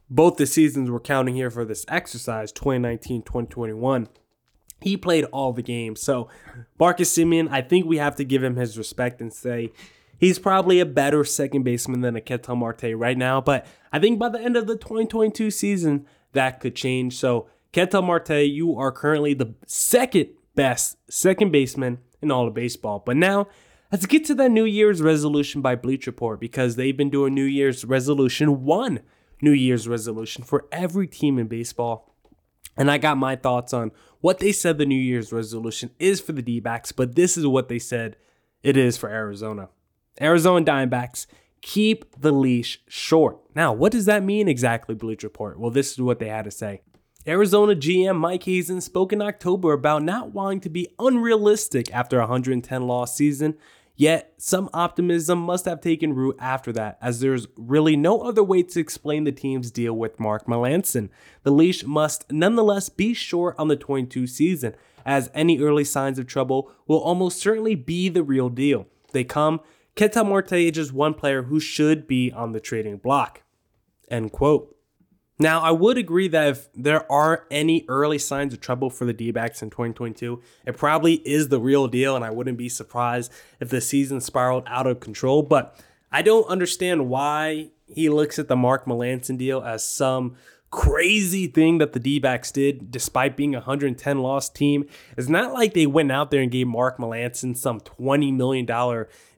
both 0.09 0.37
the 0.37 0.45
seasons 0.45 0.89
we're 0.89 0.99
counting 0.99 1.35
here 1.35 1.51
for 1.51 1.65
this 1.65 1.85
exercise 1.87 2.51
2019 2.51 3.23
2021. 3.23 4.07
He 4.79 4.95
played 4.95 5.25
all 5.25 5.53
the 5.53 5.63
games. 5.63 6.01
So, 6.01 6.29
Marcus 6.79 7.15
Semien 7.15 7.49
I 7.51 7.61
think 7.61 7.85
we 7.85 7.97
have 7.97 8.15
to 8.17 8.23
give 8.23 8.43
him 8.43 8.55
his 8.55 8.77
respect 8.77 9.21
and 9.21 9.33
say 9.33 9.71
He's 10.19 10.39
probably 10.39 10.79
a 10.79 10.85
better 10.85 11.23
second 11.23 11.63
baseman 11.63 12.01
than 12.01 12.15
a 12.15 12.21
Ketel 12.21 12.55
Marte 12.55 12.95
right 12.95 13.17
now, 13.17 13.39
but 13.39 13.67
I 13.93 13.99
think 13.99 14.17
by 14.17 14.29
the 14.29 14.41
end 14.41 14.57
of 14.57 14.65
the 14.65 14.75
2022 14.75 15.51
season, 15.51 16.07
that 16.33 16.59
could 16.59 16.75
change. 16.75 17.15
So, 17.17 17.47
Ketel 17.71 18.01
Marte, 18.01 18.47
you 18.47 18.77
are 18.77 18.91
currently 18.91 19.33
the 19.33 19.53
second 19.67 20.29
best 20.55 20.97
second 21.09 21.51
baseman 21.51 21.99
in 22.21 22.31
all 22.31 22.47
of 22.47 22.53
baseball. 22.55 23.03
But 23.05 23.17
now, 23.17 23.47
let's 23.91 24.05
get 24.05 24.25
to 24.25 24.35
that 24.35 24.51
New 24.51 24.65
Year's 24.65 25.01
resolution 25.01 25.61
by 25.61 25.75
Bleacher 25.75 26.11
Report 26.11 26.39
because 26.39 26.75
they've 26.75 26.97
been 26.97 27.09
doing 27.09 27.33
New 27.33 27.43
Year's 27.43 27.85
resolution, 27.85 28.63
one 28.63 29.01
New 29.41 29.51
Year's 29.51 29.87
resolution 29.87 30.43
for 30.43 30.65
every 30.71 31.07
team 31.07 31.37
in 31.37 31.47
baseball. 31.47 32.13
And 32.75 32.91
I 32.91 32.97
got 32.97 33.17
my 33.17 33.35
thoughts 33.35 33.73
on 33.73 33.91
what 34.21 34.39
they 34.39 34.51
said 34.51 34.77
the 34.77 34.85
New 34.85 34.95
Year's 34.99 35.31
resolution 35.31 35.91
is 35.99 36.21
for 36.21 36.31
the 36.31 36.41
D 36.41 36.59
backs, 36.59 36.91
but 36.91 37.15
this 37.15 37.37
is 37.37 37.47
what 37.47 37.69
they 37.69 37.79
said 37.79 38.17
it 38.63 38.77
is 38.77 38.97
for 38.97 39.09
Arizona. 39.09 39.69
Arizona 40.19 40.65
Diamondbacks 40.65 41.27
keep 41.61 42.19
the 42.19 42.31
leash 42.31 42.81
short. 42.87 43.39
Now, 43.55 43.73
what 43.73 43.91
does 43.91 44.05
that 44.05 44.23
mean 44.23 44.47
exactly, 44.47 44.95
Bleacher 44.95 45.27
Report? 45.27 45.59
Well, 45.59 45.71
this 45.71 45.91
is 45.91 46.01
what 46.01 46.19
they 46.19 46.29
had 46.29 46.45
to 46.45 46.51
say. 46.51 46.81
Arizona 47.27 47.75
GM 47.75 48.17
Mike 48.17 48.43
Hazen 48.43 48.79
spoke 48.79 49.11
in 49.11 49.21
October 49.21 49.73
about 49.73 50.01
not 50.01 50.33
wanting 50.33 50.61
to 50.61 50.69
be 50.69 50.87
unrealistic 50.97 51.93
after 51.93 52.17
a 52.17 52.21
110 52.21 52.87
loss 52.87 53.15
season, 53.15 53.55
yet 53.97 54.33
some 54.37 54.69
optimism 54.73 55.39
must 55.39 55.65
have 55.65 55.81
taken 55.81 56.13
root 56.13 56.37
after 56.39 56.71
that, 56.71 56.97
as 57.01 57.19
there's 57.19 57.47
really 57.57 57.97
no 57.97 58.21
other 58.21 58.43
way 58.43 58.63
to 58.63 58.79
explain 58.79 59.25
the 59.25 59.31
team's 59.33 59.69
deal 59.69 59.93
with 59.93 60.19
Mark 60.19 60.45
Melancon. 60.45 61.09
The 61.43 61.51
leash 61.51 61.83
must 61.83 62.31
nonetheless 62.31 62.87
be 62.87 63.13
short 63.13 63.55
on 63.57 63.67
the 63.67 63.75
22 63.75 64.27
season, 64.27 64.75
as 65.05 65.29
any 65.33 65.59
early 65.59 65.83
signs 65.83 66.17
of 66.17 66.27
trouble 66.27 66.71
will 66.87 66.99
almost 66.99 67.39
certainly 67.39 67.75
be 67.75 68.07
the 68.07 68.23
real 68.23 68.47
deal. 68.47 68.87
They 69.11 69.25
come 69.25 69.59
Ketel 69.97 70.25
Marte 70.25 70.53
is 70.53 70.73
just 70.73 70.93
one 70.93 71.15
player 71.15 71.43
who 71.43 71.59
should 71.59 72.07
be 72.07 72.31
on 72.31 72.51
the 72.51 72.59
trading 72.59 72.97
block. 72.97 73.41
End 74.11 74.31
quote. 74.31 74.76
Now, 75.39 75.61
I 75.61 75.69
would 75.69 75.97
agree 75.97 76.27
that 76.29 76.47
if 76.47 76.69
there 76.73 77.09
are 77.11 77.45
any 77.51 77.85
early 77.87 78.17
signs 78.17 78.53
of 78.53 78.59
trouble 78.59 78.89
for 78.89 79.05
the 79.05 79.13
D 79.13 79.29
backs 79.31 79.61
in 79.61 79.69
2022, 79.69 80.41
it 80.65 80.77
probably 80.77 81.15
is 81.25 81.49
the 81.49 81.59
real 81.59 81.87
deal, 81.87 82.15
and 82.15 82.25
I 82.25 82.31
wouldn't 82.31 82.57
be 82.57 82.69
surprised 82.69 83.31
if 83.59 83.69
the 83.69 83.81
season 83.81 84.19
spiraled 84.19 84.63
out 84.65 84.87
of 84.87 84.99
control. 84.99 85.43
But 85.43 85.79
I 86.11 86.23
don't 86.23 86.47
understand 86.47 87.07
why 87.07 87.69
he 87.87 88.09
looks 88.09 88.39
at 88.39 88.47
the 88.47 88.55
Mark 88.55 88.85
Melancon 88.85 89.37
deal 89.37 89.61
as 89.61 89.87
some 89.87 90.35
crazy 90.69 91.47
thing 91.47 91.77
that 91.77 91.93
the 91.93 91.99
D 91.99 92.19
backs 92.19 92.51
did, 92.51 92.91
despite 92.91 93.37
being 93.37 93.55
a 93.55 93.59
110 93.59 94.19
loss 94.19 94.49
team. 94.49 94.85
It's 95.17 95.29
not 95.29 95.53
like 95.53 95.73
they 95.73 95.85
went 95.85 96.11
out 96.11 96.29
there 96.31 96.41
and 96.41 96.51
gave 96.51 96.67
Mark 96.67 96.97
Melancon 96.97 97.55
some 97.55 97.79
$20 97.79 98.33
million 98.33 98.65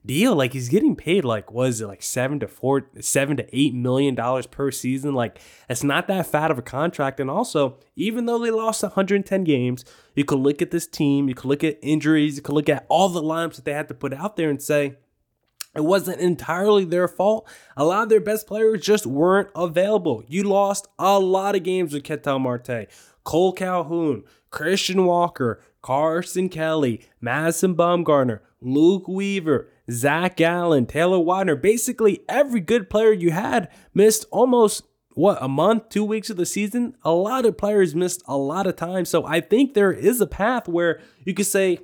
deal. 0.04 0.34
Like 0.34 0.52
he's 0.52 0.68
getting 0.68 0.96
paid 0.96 1.24
like 1.24 1.52
was 1.52 1.80
it 1.80 1.86
like 1.86 2.02
seven 2.02 2.40
to 2.40 2.48
four, 2.48 2.88
seven 3.00 3.36
to 3.36 3.46
eight 3.56 3.74
million 3.74 4.14
dollars 4.14 4.46
per 4.46 4.70
season. 4.70 5.14
Like 5.14 5.38
it's 5.68 5.84
not 5.84 6.08
that 6.08 6.26
fat 6.26 6.50
of 6.50 6.58
a 6.58 6.62
contract. 6.62 7.20
And 7.20 7.30
also, 7.30 7.78
even 7.96 8.26
though 8.26 8.38
they 8.38 8.50
lost 8.50 8.82
110 8.82 9.44
games, 9.44 9.84
you 10.14 10.24
could 10.24 10.40
look 10.40 10.60
at 10.60 10.70
this 10.70 10.86
team, 10.86 11.28
you 11.28 11.34
could 11.34 11.48
look 11.48 11.64
at 11.64 11.78
injuries, 11.82 12.36
you 12.36 12.42
could 12.42 12.54
look 12.54 12.68
at 12.68 12.86
all 12.88 13.08
the 13.08 13.22
lineups 13.22 13.56
that 13.56 13.64
they 13.64 13.72
had 13.72 13.88
to 13.88 13.94
put 13.94 14.12
out 14.12 14.36
there 14.36 14.50
and 14.50 14.60
say, 14.60 14.96
it 15.74 15.84
wasn't 15.84 16.20
entirely 16.20 16.84
their 16.84 17.06
fault. 17.06 17.48
A 17.76 17.84
lot 17.84 18.04
of 18.04 18.08
their 18.08 18.20
best 18.20 18.46
players 18.46 18.80
just 18.80 19.06
weren't 19.06 19.50
available. 19.54 20.24
You 20.26 20.42
lost 20.42 20.88
a 20.98 21.18
lot 21.18 21.54
of 21.54 21.62
games 21.62 21.92
with 21.92 22.04
Ketel 22.04 22.40
Marte, 22.40 22.88
Cole 23.22 23.52
Calhoun, 23.52 24.24
Christian 24.50 25.04
Walker, 25.06 25.62
Carson 25.80 26.48
Kelly, 26.48 27.06
Madison 27.20 27.76
Bumgarner, 27.76 28.40
Luke 28.60 29.06
Weaver, 29.06 29.68
Zach 29.90 30.40
Allen, 30.40 30.86
Taylor 30.86 31.20
Widener. 31.20 31.56
Basically, 31.56 32.20
every 32.28 32.60
good 32.60 32.90
player 32.90 33.12
you 33.12 33.30
had 33.30 33.68
missed 33.94 34.26
almost 34.30 34.82
what 35.14 35.38
a 35.40 35.48
month, 35.48 35.88
two 35.88 36.04
weeks 36.04 36.30
of 36.30 36.36
the 36.36 36.46
season. 36.46 36.96
A 37.02 37.12
lot 37.12 37.44
of 37.44 37.58
players 37.58 37.94
missed 37.94 38.22
a 38.26 38.36
lot 38.36 38.66
of 38.66 38.76
time. 38.76 39.04
So 39.04 39.24
I 39.24 39.40
think 39.40 39.74
there 39.74 39.92
is 39.92 40.20
a 40.20 40.26
path 40.26 40.68
where 40.68 41.00
you 41.24 41.34
could 41.34 41.46
say 41.46 41.78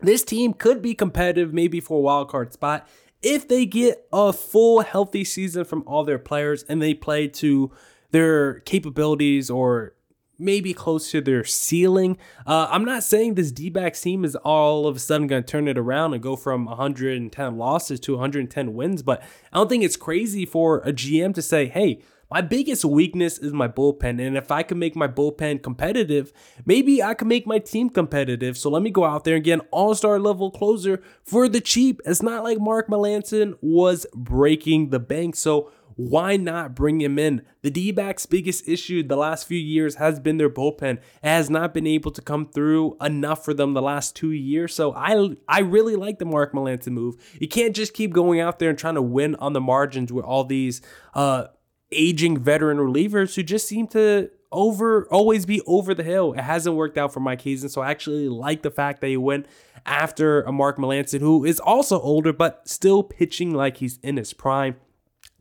this 0.00 0.24
team 0.24 0.52
could 0.52 0.82
be 0.82 0.94
competitive, 0.94 1.52
maybe 1.52 1.80
for 1.80 1.98
a 1.98 2.00
wild 2.00 2.28
card 2.28 2.52
spot 2.52 2.88
if 3.24 3.48
they 3.48 3.66
get 3.66 4.06
a 4.12 4.32
full 4.32 4.80
healthy 4.80 5.24
season 5.24 5.64
from 5.64 5.82
all 5.86 6.04
their 6.04 6.18
players 6.18 6.62
and 6.64 6.80
they 6.80 6.94
play 6.94 7.26
to 7.28 7.72
their 8.10 8.60
capabilities 8.60 9.50
or 9.50 9.94
maybe 10.38 10.74
close 10.74 11.10
to 11.10 11.20
their 11.20 11.44
ceiling. 11.44 12.18
Uh, 12.46 12.68
I'm 12.70 12.84
not 12.84 13.02
saying 13.02 13.34
this 13.34 13.52
D 13.52 13.70
backs 13.70 14.00
team 14.00 14.24
is 14.24 14.36
all 14.36 14.86
of 14.86 14.96
a 14.96 14.98
sudden 14.98 15.26
going 15.26 15.42
to 15.42 15.50
turn 15.50 15.68
it 15.68 15.78
around 15.78 16.12
and 16.12 16.22
go 16.22 16.36
from 16.36 16.66
110 16.66 17.56
losses 17.56 18.00
to 18.00 18.12
110 18.12 18.74
wins, 18.74 19.02
but 19.02 19.22
I 19.52 19.58
don't 19.58 19.68
think 19.68 19.84
it's 19.84 19.96
crazy 19.96 20.44
for 20.44 20.78
a 20.78 20.92
GM 20.92 21.34
to 21.34 21.42
say, 21.42 21.66
hey, 21.66 22.02
my 22.30 22.40
biggest 22.40 22.84
weakness 22.84 23.38
is 23.38 23.52
my 23.52 23.68
bullpen. 23.68 24.24
And 24.24 24.36
if 24.36 24.50
I 24.50 24.62
can 24.62 24.78
make 24.78 24.96
my 24.96 25.08
bullpen 25.08 25.62
competitive, 25.62 26.32
maybe 26.64 27.02
I 27.02 27.14
can 27.14 27.28
make 27.28 27.46
my 27.46 27.58
team 27.58 27.90
competitive. 27.90 28.56
So 28.56 28.70
let 28.70 28.82
me 28.82 28.90
go 28.90 29.04
out 29.04 29.24
there 29.24 29.36
and 29.36 29.44
get 29.44 29.60
an 29.60 29.66
all 29.70 29.94
star 29.94 30.18
level 30.18 30.50
closer 30.50 31.02
for 31.22 31.48
the 31.48 31.60
cheap. 31.60 32.00
It's 32.04 32.22
not 32.22 32.44
like 32.44 32.58
Mark 32.58 32.88
Melancon 32.88 33.54
was 33.60 34.06
breaking 34.14 34.90
the 34.90 35.00
bank. 35.00 35.36
So 35.36 35.70
why 35.96 36.36
not 36.36 36.74
bring 36.74 37.00
him 37.00 37.18
in? 37.18 37.42
The 37.62 37.70
D 37.70 37.92
backs' 37.92 38.26
biggest 38.26 38.68
issue 38.68 39.02
the 39.02 39.16
last 39.16 39.46
few 39.46 39.58
years 39.58 39.96
has 39.96 40.18
been 40.18 40.38
their 40.38 40.50
bullpen. 40.50 40.94
It 40.96 41.02
has 41.22 41.48
not 41.48 41.72
been 41.72 41.86
able 41.86 42.10
to 42.12 42.22
come 42.22 42.46
through 42.46 42.96
enough 43.00 43.44
for 43.44 43.54
them 43.54 43.74
the 43.74 43.82
last 43.82 44.16
two 44.16 44.32
years. 44.32 44.74
So 44.74 44.92
I 44.94 45.36
I 45.48 45.60
really 45.60 45.96
like 45.96 46.18
the 46.18 46.24
Mark 46.24 46.52
Melancon 46.52 46.88
move. 46.88 47.16
You 47.38 47.48
can't 47.48 47.76
just 47.76 47.94
keep 47.94 48.12
going 48.12 48.40
out 48.40 48.58
there 48.58 48.70
and 48.70 48.78
trying 48.78 48.96
to 48.96 49.02
win 49.02 49.36
on 49.36 49.52
the 49.52 49.60
margins 49.60 50.12
with 50.12 50.24
all 50.24 50.44
these 50.44 50.80
uh 51.14 51.46
aging 51.92 52.38
veteran 52.38 52.78
relievers 52.78 53.34
who 53.34 53.42
just 53.42 53.68
seem 53.68 53.86
to 53.88 54.30
over 54.50 55.06
always 55.10 55.46
be 55.46 55.60
over 55.66 55.94
the 55.94 56.02
hill. 56.02 56.32
It 56.32 56.40
hasn't 56.40 56.76
worked 56.76 56.96
out 56.96 57.12
for 57.12 57.20
Mike 57.20 57.42
Hazen, 57.42 57.68
so 57.68 57.82
I 57.82 57.90
actually 57.90 58.28
like 58.28 58.62
the 58.62 58.70
fact 58.70 59.00
that 59.00 59.08
he 59.08 59.16
went 59.16 59.46
after 59.84 60.42
a 60.42 60.52
Mark 60.52 60.78
Melancon 60.78 61.20
who 61.20 61.44
is 61.44 61.60
also 61.60 62.00
older 62.00 62.32
but 62.32 62.66
still 62.68 63.02
pitching 63.02 63.52
like 63.52 63.78
he's 63.78 63.98
in 64.02 64.16
his 64.16 64.32
prime. 64.32 64.76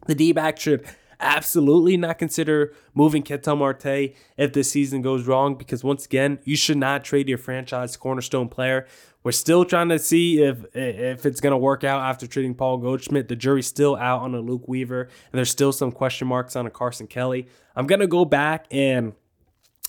The 0.07 0.15
D-back 0.15 0.59
should 0.59 0.85
absolutely 1.23 1.97
not 1.97 2.19
consider 2.19 2.73
moving 2.93 3.23
Ketel 3.23 3.55
Marte 3.55 4.13
if 4.37 4.53
the 4.53 4.63
season 4.63 5.01
goes 5.01 5.25
wrong 5.25 5.55
because 5.55 5.83
once 5.83 6.05
again, 6.05 6.39
you 6.43 6.55
should 6.55 6.77
not 6.77 7.03
trade 7.03 7.29
your 7.29 7.37
franchise 7.37 7.97
cornerstone 7.97 8.49
player 8.49 8.87
we're 9.23 9.31
still 9.31 9.63
trying 9.63 9.89
to 9.89 9.99
see 9.99 10.41
if 10.41 10.65
if 10.75 11.25
it's 11.25 11.39
going 11.39 11.51
to 11.51 11.57
work 11.57 11.83
out 11.83 12.01
after 12.01 12.27
trading 12.27 12.55
Paul 12.55 12.77
Goldschmidt. 12.77 13.29
The 13.29 13.35
jury's 13.35 13.67
still 13.67 13.95
out 13.95 14.21
on 14.21 14.35
a 14.35 14.41
Luke 14.41 14.67
Weaver, 14.67 15.03
and 15.03 15.11
there's 15.31 15.49
still 15.49 15.71
some 15.71 15.91
question 15.91 16.27
marks 16.27 16.55
on 16.55 16.67
a 16.67 16.69
Carson 16.69 17.07
Kelly. 17.07 17.47
I'm 17.75 17.87
going 17.87 18.01
to 18.01 18.07
go 18.07 18.25
back 18.25 18.67
and 18.69 19.13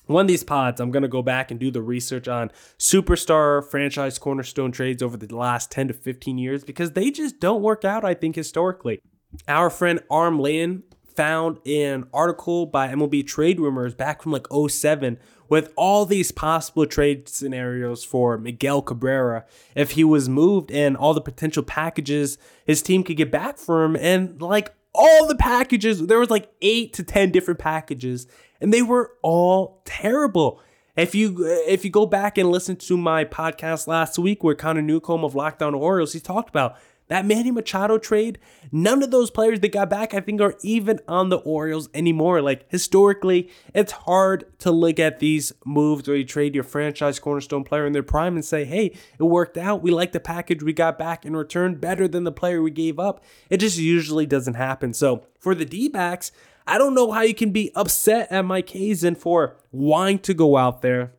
one 0.07 0.21
of 0.21 0.29
these 0.29 0.45
pods, 0.45 0.83
I'm 0.83 0.91
going 0.91 1.03
to 1.03 1.09
go 1.09 1.23
back 1.23 1.51
and 1.51 1.59
do 1.59 1.71
the 1.71 1.81
research 1.81 2.29
on 2.29 2.51
superstar 2.79 3.67
franchise 3.67 4.19
cornerstone 4.19 4.71
trades 4.71 5.03
over 5.03 5.17
the 5.17 5.35
last 5.35 5.71
10 5.71 5.89
to 5.89 5.95
15 5.95 6.37
years 6.37 6.63
because 6.63 6.93
they 6.93 7.11
just 7.11 7.41
don't 7.41 7.63
work 7.63 7.87
out, 7.87 8.05
I 8.05 8.13
think, 8.13 8.37
historically. 8.37 9.01
Our 9.49 9.71
friend 9.71 10.01
Arm 10.11 10.39
Lane 10.39 10.83
found 11.15 11.59
an 11.67 12.07
article 12.13 12.67
by 12.67 12.89
MLB 12.89 13.27
Trade 13.27 13.61
Rumors 13.61 13.95
back 13.95 14.23
from 14.23 14.33
like 14.33 14.47
07 14.53 15.19
with 15.49 15.73
all 15.77 16.07
these 16.07 16.33
possible 16.33 16.87
trade 16.87 17.29
scenarios 17.29 18.03
for 18.03 18.39
Miguel 18.39 18.83
Cabrera 18.83 19.45
if 19.75 19.93
he 19.93 20.05
was 20.05 20.29
moved 20.29 20.71
and 20.71 20.97
all 20.97 21.15
the 21.15 21.21
potential 21.21 21.63
packages 21.63 22.39
his 22.67 22.83
team 22.83 23.05
could 23.05 23.17
get 23.17 23.31
back 23.31 23.59
for 23.59 23.85
him. 23.85 23.97
And 23.97 24.41
like 24.41 24.75
all 24.95 25.27
the 25.27 25.37
packages, 25.37 26.07
there 26.07 26.19
was 26.19 26.31
like 26.31 26.51
eight 26.63 26.93
to 26.95 27.03
10 27.03 27.31
different 27.31 27.59
packages, 27.59 28.27
and 28.61 28.73
they 28.73 28.83
were 28.83 29.13
all 29.23 29.83
terrible. 29.85 30.61
If 30.97 31.15
you 31.15 31.45
if 31.67 31.85
you 31.85 31.91
go 31.91 32.07
back 32.07 32.39
and 32.39 32.51
listen 32.53 32.77
to 32.77 32.97
my 32.97 33.25
podcast 33.25 33.89
last 33.89 34.17
week 34.17 34.45
where 34.45 34.55
Connor 34.55 34.83
Newcomb 34.83 35.25
of 35.25 35.35
Locked 35.35 35.61
On 35.61 35.75
Orioles, 35.75 36.13
he 36.13 36.21
talked 36.21 36.49
about 36.49 36.77
that 37.09 37.27
Manny 37.27 37.51
Machado 37.51 37.99
trade, 37.99 38.39
none 38.73 39.03
of 39.03 39.11
those 39.11 39.31
players 39.31 39.61
that 39.61 39.73
got 39.73 39.91
back, 39.91 40.15
I 40.15 40.21
think, 40.21 40.41
are 40.41 40.55
even 40.63 41.01
on 41.07 41.29
the 41.29 41.39
Orioles 41.39 41.89
anymore. 41.93 42.41
Like, 42.41 42.65
historically, 42.71 43.51
it's 43.75 43.93
hard 43.93 44.47
to 44.61 44.71
look 44.71 44.99
at 44.99 45.19
these 45.19 45.53
moves 45.65 46.09
where 46.09 46.17
you 46.17 46.25
trade 46.25 46.55
your 46.55 46.65
franchise 46.65 47.19
cornerstone 47.19 47.65
player 47.65 47.87
in 47.87 47.93
their 47.93 48.03
prime 48.03 48.35
and 48.37 48.45
say, 48.45 48.65
hey, 48.65 48.97
it 49.19 49.23
worked 49.23 49.59
out. 49.59 49.83
We 49.83 49.91
like 49.91 50.13
the 50.13 50.21
package 50.21 50.63
we 50.63 50.73
got 50.73 50.99
back 50.99 51.27
in 51.27 51.37
return 51.37 51.77
better 51.77 52.09
than 52.09 52.25
the 52.25 52.33
player 52.33 52.63
we 52.63 52.71
gave 52.71 52.99
up. 52.99 53.23
It 53.51 53.59
just 53.59 53.79
usually 53.79 54.27
doesn't 54.27 54.55
happen. 54.55 54.95
So, 54.95 55.27
for 55.39 55.55
the 55.55 55.67
D 55.67 55.89
backs, 55.89 56.33
I 56.67 56.79
don't 56.79 56.95
know 56.95 57.13
how 57.13 57.21
you 57.21 57.35
can 57.35 57.51
be 57.51 57.71
upset 57.75 58.33
at 58.33 58.47
Mike 58.47 58.71
Hazen 58.71 59.17
for 59.17 59.57
wanting 59.71 60.21
to 60.21 60.33
go 60.33 60.57
out 60.57 60.81
there 60.81 61.13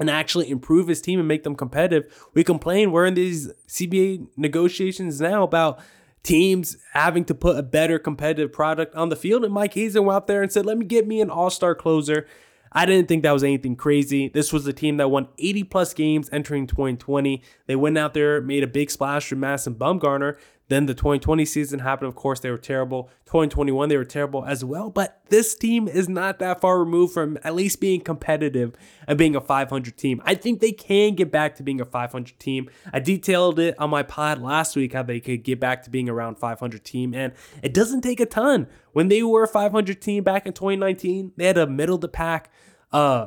and 0.00 0.10
actually 0.10 0.50
improve 0.50 0.88
his 0.88 1.00
team 1.00 1.18
and 1.18 1.28
make 1.28 1.44
them 1.44 1.54
competitive. 1.54 2.28
We 2.34 2.42
complain 2.42 2.90
we're 2.90 3.06
in 3.06 3.14
these 3.14 3.52
CBA 3.68 4.28
negotiations 4.36 5.20
now 5.20 5.42
about 5.42 5.78
teams 6.22 6.76
having 6.94 7.24
to 7.26 7.34
put 7.34 7.58
a 7.58 7.62
better 7.62 7.98
competitive 7.98 8.52
product 8.52 8.94
on 8.94 9.10
the 9.10 9.16
field. 9.16 9.44
And 9.44 9.52
Mike 9.52 9.74
Hazen 9.74 10.04
went 10.04 10.16
out 10.16 10.26
there 10.26 10.42
and 10.42 10.50
said, 10.50 10.66
let 10.66 10.78
me 10.78 10.86
get 10.86 11.06
me 11.06 11.20
an 11.20 11.30
all-star 11.30 11.74
closer. 11.74 12.26
I 12.72 12.86
didn't 12.86 13.08
think 13.08 13.22
that 13.24 13.32
was 13.32 13.44
anything 13.44 13.76
crazy. 13.76 14.28
This 14.28 14.52
was 14.52 14.66
a 14.66 14.72
team 14.72 14.96
that 14.96 15.10
won 15.10 15.28
80 15.38 15.64
plus 15.64 15.92
games 15.92 16.30
entering 16.32 16.66
2020. 16.66 17.42
They 17.66 17.76
went 17.76 17.98
out 17.98 18.14
there, 18.14 18.40
made 18.40 18.62
a 18.62 18.68
big 18.68 18.90
splash 18.90 19.28
for 19.28 19.36
Madison 19.36 19.74
Bumgarner. 19.74 20.36
Then 20.70 20.86
the 20.86 20.94
2020 20.94 21.44
season 21.46 21.80
happened. 21.80 22.06
Of 22.06 22.14
course, 22.14 22.38
they 22.38 22.50
were 22.50 22.56
terrible. 22.56 23.10
2021, 23.26 23.88
they 23.88 23.96
were 23.96 24.04
terrible 24.04 24.44
as 24.44 24.64
well. 24.64 24.88
But 24.88 25.20
this 25.28 25.56
team 25.56 25.88
is 25.88 26.08
not 26.08 26.38
that 26.38 26.60
far 26.60 26.78
removed 26.78 27.12
from 27.12 27.36
at 27.42 27.56
least 27.56 27.80
being 27.80 28.00
competitive 28.00 28.76
and 29.08 29.18
being 29.18 29.34
a 29.34 29.40
500 29.40 29.96
team. 29.98 30.22
I 30.24 30.36
think 30.36 30.60
they 30.60 30.70
can 30.70 31.16
get 31.16 31.32
back 31.32 31.56
to 31.56 31.64
being 31.64 31.80
a 31.80 31.84
500 31.84 32.38
team. 32.38 32.70
I 32.92 33.00
detailed 33.00 33.58
it 33.58 33.74
on 33.80 33.90
my 33.90 34.04
pod 34.04 34.40
last 34.40 34.76
week 34.76 34.92
how 34.92 35.02
they 35.02 35.18
could 35.18 35.42
get 35.42 35.58
back 35.58 35.82
to 35.82 35.90
being 35.90 36.08
around 36.08 36.38
500 36.38 36.84
team, 36.84 37.14
and 37.14 37.32
it 37.64 37.74
doesn't 37.74 38.02
take 38.02 38.20
a 38.20 38.26
ton. 38.26 38.68
When 38.92 39.08
they 39.08 39.24
were 39.24 39.42
a 39.42 39.48
500 39.48 40.00
team 40.00 40.22
back 40.22 40.46
in 40.46 40.52
2019, 40.52 41.32
they 41.36 41.46
had 41.46 41.58
a 41.58 41.66
middle 41.66 41.98
the 41.98 42.08
pack 42.08 42.48
uh 42.92 43.26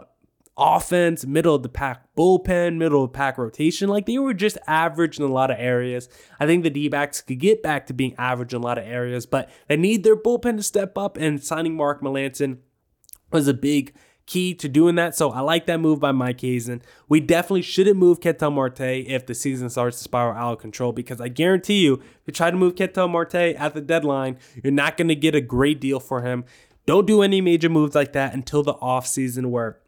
offense, 0.57 1.25
middle 1.25 1.55
of 1.55 1.63
the 1.63 1.69
pack 1.69 2.05
bullpen, 2.17 2.77
middle 2.77 3.03
of 3.03 3.11
the 3.11 3.17
pack 3.17 3.37
rotation. 3.37 3.89
Like 3.89 4.05
they 4.05 4.17
were 4.17 4.33
just 4.33 4.57
average 4.67 5.17
in 5.17 5.25
a 5.25 5.31
lot 5.31 5.51
of 5.51 5.57
areas. 5.59 6.09
I 6.39 6.45
think 6.45 6.63
the 6.63 6.69
D 6.69 6.89
backs 6.89 7.21
could 7.21 7.39
get 7.39 7.63
back 7.63 7.87
to 7.87 7.93
being 7.93 8.15
average 8.17 8.53
in 8.53 8.61
a 8.61 8.65
lot 8.65 8.77
of 8.77 8.85
areas, 8.85 9.25
but 9.25 9.49
they 9.67 9.77
need 9.77 10.03
their 10.03 10.15
bullpen 10.15 10.57
to 10.57 10.63
step 10.63 10.97
up. 10.97 11.17
And 11.17 11.43
signing 11.43 11.75
Mark 11.75 12.01
Melancon 12.01 12.59
was 13.31 13.47
a 13.47 13.53
big 13.53 13.93
key 14.25 14.53
to 14.55 14.69
doing 14.69 14.95
that. 14.95 15.15
So 15.15 15.31
I 15.31 15.41
like 15.41 15.65
that 15.65 15.79
move 15.79 15.99
by 15.99 16.11
Mike 16.11 16.39
Hazen. 16.41 16.81
We 17.09 17.19
definitely 17.19 17.61
shouldn't 17.61 17.97
move 17.97 18.21
Ketel 18.21 18.51
Marte 18.51 18.81
if 18.81 19.25
the 19.25 19.35
season 19.35 19.69
starts 19.69 19.97
to 19.97 20.03
spiral 20.03 20.35
out 20.35 20.53
of 20.53 20.59
control 20.59 20.93
because 20.93 21.19
I 21.19 21.27
guarantee 21.27 21.83
you, 21.83 21.95
if 21.95 22.21
you 22.27 22.33
try 22.33 22.51
to 22.51 22.57
move 22.57 22.75
Ketel 22.75 23.07
Marte 23.07 23.35
at 23.35 23.73
the 23.73 23.81
deadline, 23.81 24.37
you're 24.63 24.71
not 24.71 24.97
going 24.97 25.09
to 25.09 25.15
get 25.15 25.35
a 25.35 25.41
great 25.41 25.81
deal 25.81 25.99
for 25.99 26.21
him. 26.21 26.45
Don't 26.85 27.07
do 27.07 27.21
any 27.21 27.41
major 27.41 27.69
moves 27.69 27.95
like 27.95 28.13
that 28.13 28.33
until 28.33 28.63
the 28.63 28.73
offseason 28.75 29.47
where 29.47 29.79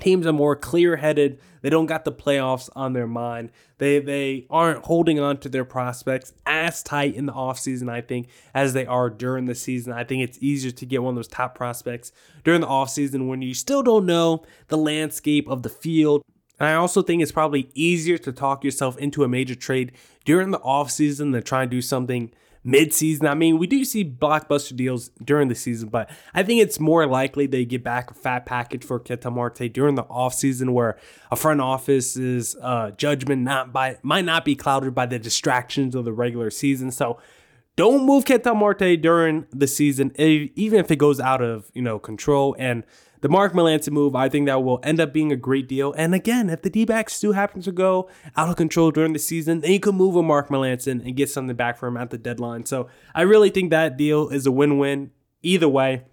teams 0.00 0.26
are 0.26 0.32
more 0.32 0.56
clear-headed. 0.56 1.40
They 1.62 1.70
don't 1.70 1.86
got 1.86 2.04
the 2.04 2.12
playoffs 2.12 2.68
on 2.76 2.92
their 2.92 3.06
mind. 3.06 3.50
They 3.78 3.98
they 3.98 4.46
aren't 4.50 4.84
holding 4.84 5.18
on 5.20 5.38
to 5.38 5.48
their 5.48 5.64
prospects 5.64 6.32
as 6.46 6.82
tight 6.82 7.14
in 7.14 7.26
the 7.26 7.32
offseason 7.32 7.90
i 7.90 8.00
think 8.00 8.28
as 8.54 8.72
they 8.72 8.86
are 8.86 9.10
during 9.10 9.46
the 9.46 9.54
season. 9.54 9.92
I 9.92 10.04
think 10.04 10.22
it's 10.22 10.38
easier 10.40 10.70
to 10.70 10.86
get 10.86 11.02
one 11.02 11.12
of 11.12 11.16
those 11.16 11.28
top 11.28 11.54
prospects 11.54 12.12
during 12.44 12.60
the 12.60 12.66
offseason 12.66 13.28
when 13.28 13.42
you 13.42 13.54
still 13.54 13.82
don't 13.82 14.06
know 14.06 14.44
the 14.68 14.78
landscape 14.78 15.48
of 15.48 15.62
the 15.62 15.68
field. 15.68 16.22
And 16.58 16.68
I 16.68 16.74
also 16.74 17.02
think 17.02 17.22
it's 17.22 17.32
probably 17.32 17.70
easier 17.74 18.16
to 18.18 18.32
talk 18.32 18.64
yourself 18.64 18.96
into 18.98 19.24
a 19.24 19.28
major 19.28 19.54
trade 19.54 19.92
during 20.24 20.52
the 20.52 20.60
offseason 20.60 21.32
than 21.32 21.42
try 21.42 21.62
and 21.62 21.70
do 21.70 21.82
something 21.82 22.32
mid-season. 22.66 23.26
I 23.26 23.34
mean, 23.34 23.58
we 23.58 23.66
do 23.66 23.84
see 23.84 24.04
blockbuster 24.04 24.76
deals 24.76 25.10
during 25.24 25.48
the 25.48 25.54
season, 25.54 25.88
but 25.88 26.10
I 26.34 26.42
think 26.42 26.60
it's 26.60 26.80
more 26.80 27.06
likely 27.06 27.46
they 27.46 27.64
get 27.64 27.82
back 27.82 28.10
a 28.10 28.14
fat 28.14 28.44
package 28.44 28.84
for 28.84 28.98
Ketel 28.98 29.30
Marte 29.30 29.72
during 29.72 29.94
the 29.94 30.04
offseason 30.04 30.70
where 30.72 30.98
a 31.30 31.36
front 31.36 31.60
office's 31.60 32.56
uh, 32.60 32.90
judgment 32.90 33.42
not 33.42 33.72
by 33.72 33.98
might 34.02 34.24
not 34.24 34.44
be 34.44 34.56
clouded 34.56 34.94
by 34.94 35.06
the 35.06 35.18
distractions 35.18 35.94
of 35.94 36.04
the 36.04 36.12
regular 36.12 36.50
season. 36.50 36.90
So 36.90 37.18
don't 37.76 38.04
move 38.04 38.24
Ketel 38.24 38.54
Marte 38.54 39.00
during 39.00 39.46
the 39.52 39.66
season, 39.66 40.12
even 40.18 40.80
if 40.80 40.90
it 40.90 40.96
goes 40.96 41.20
out 41.20 41.42
of 41.42 41.70
you 41.72 41.82
know 41.82 41.98
control. 41.98 42.56
And 42.58 42.84
the 43.20 43.28
Mark 43.28 43.52
Melancon 43.52 43.90
move, 43.90 44.14
I 44.14 44.28
think 44.28 44.46
that 44.46 44.62
will 44.62 44.80
end 44.82 45.00
up 45.00 45.12
being 45.12 45.32
a 45.32 45.36
great 45.36 45.68
deal. 45.68 45.92
And 45.96 46.14
again, 46.14 46.50
if 46.50 46.62
the 46.62 46.70
D 46.70 46.84
backs 46.84 47.18
do 47.20 47.32
happen 47.32 47.62
to 47.62 47.72
go 47.72 48.08
out 48.36 48.48
of 48.48 48.56
control 48.56 48.90
during 48.90 49.12
the 49.12 49.18
season, 49.18 49.60
then 49.60 49.72
you 49.72 49.80
could 49.80 49.94
move 49.94 50.16
a 50.16 50.22
Mark 50.22 50.48
Melancon 50.48 51.04
and 51.04 51.16
get 51.16 51.30
something 51.30 51.56
back 51.56 51.78
for 51.78 51.86
him 51.86 51.96
at 51.96 52.10
the 52.10 52.18
deadline. 52.18 52.66
So 52.66 52.88
I 53.14 53.22
really 53.22 53.50
think 53.50 53.70
that 53.70 53.96
deal 53.96 54.28
is 54.28 54.46
a 54.46 54.52
win 54.52 54.78
win 54.78 55.10
either 55.42 55.68
way. 55.68 56.04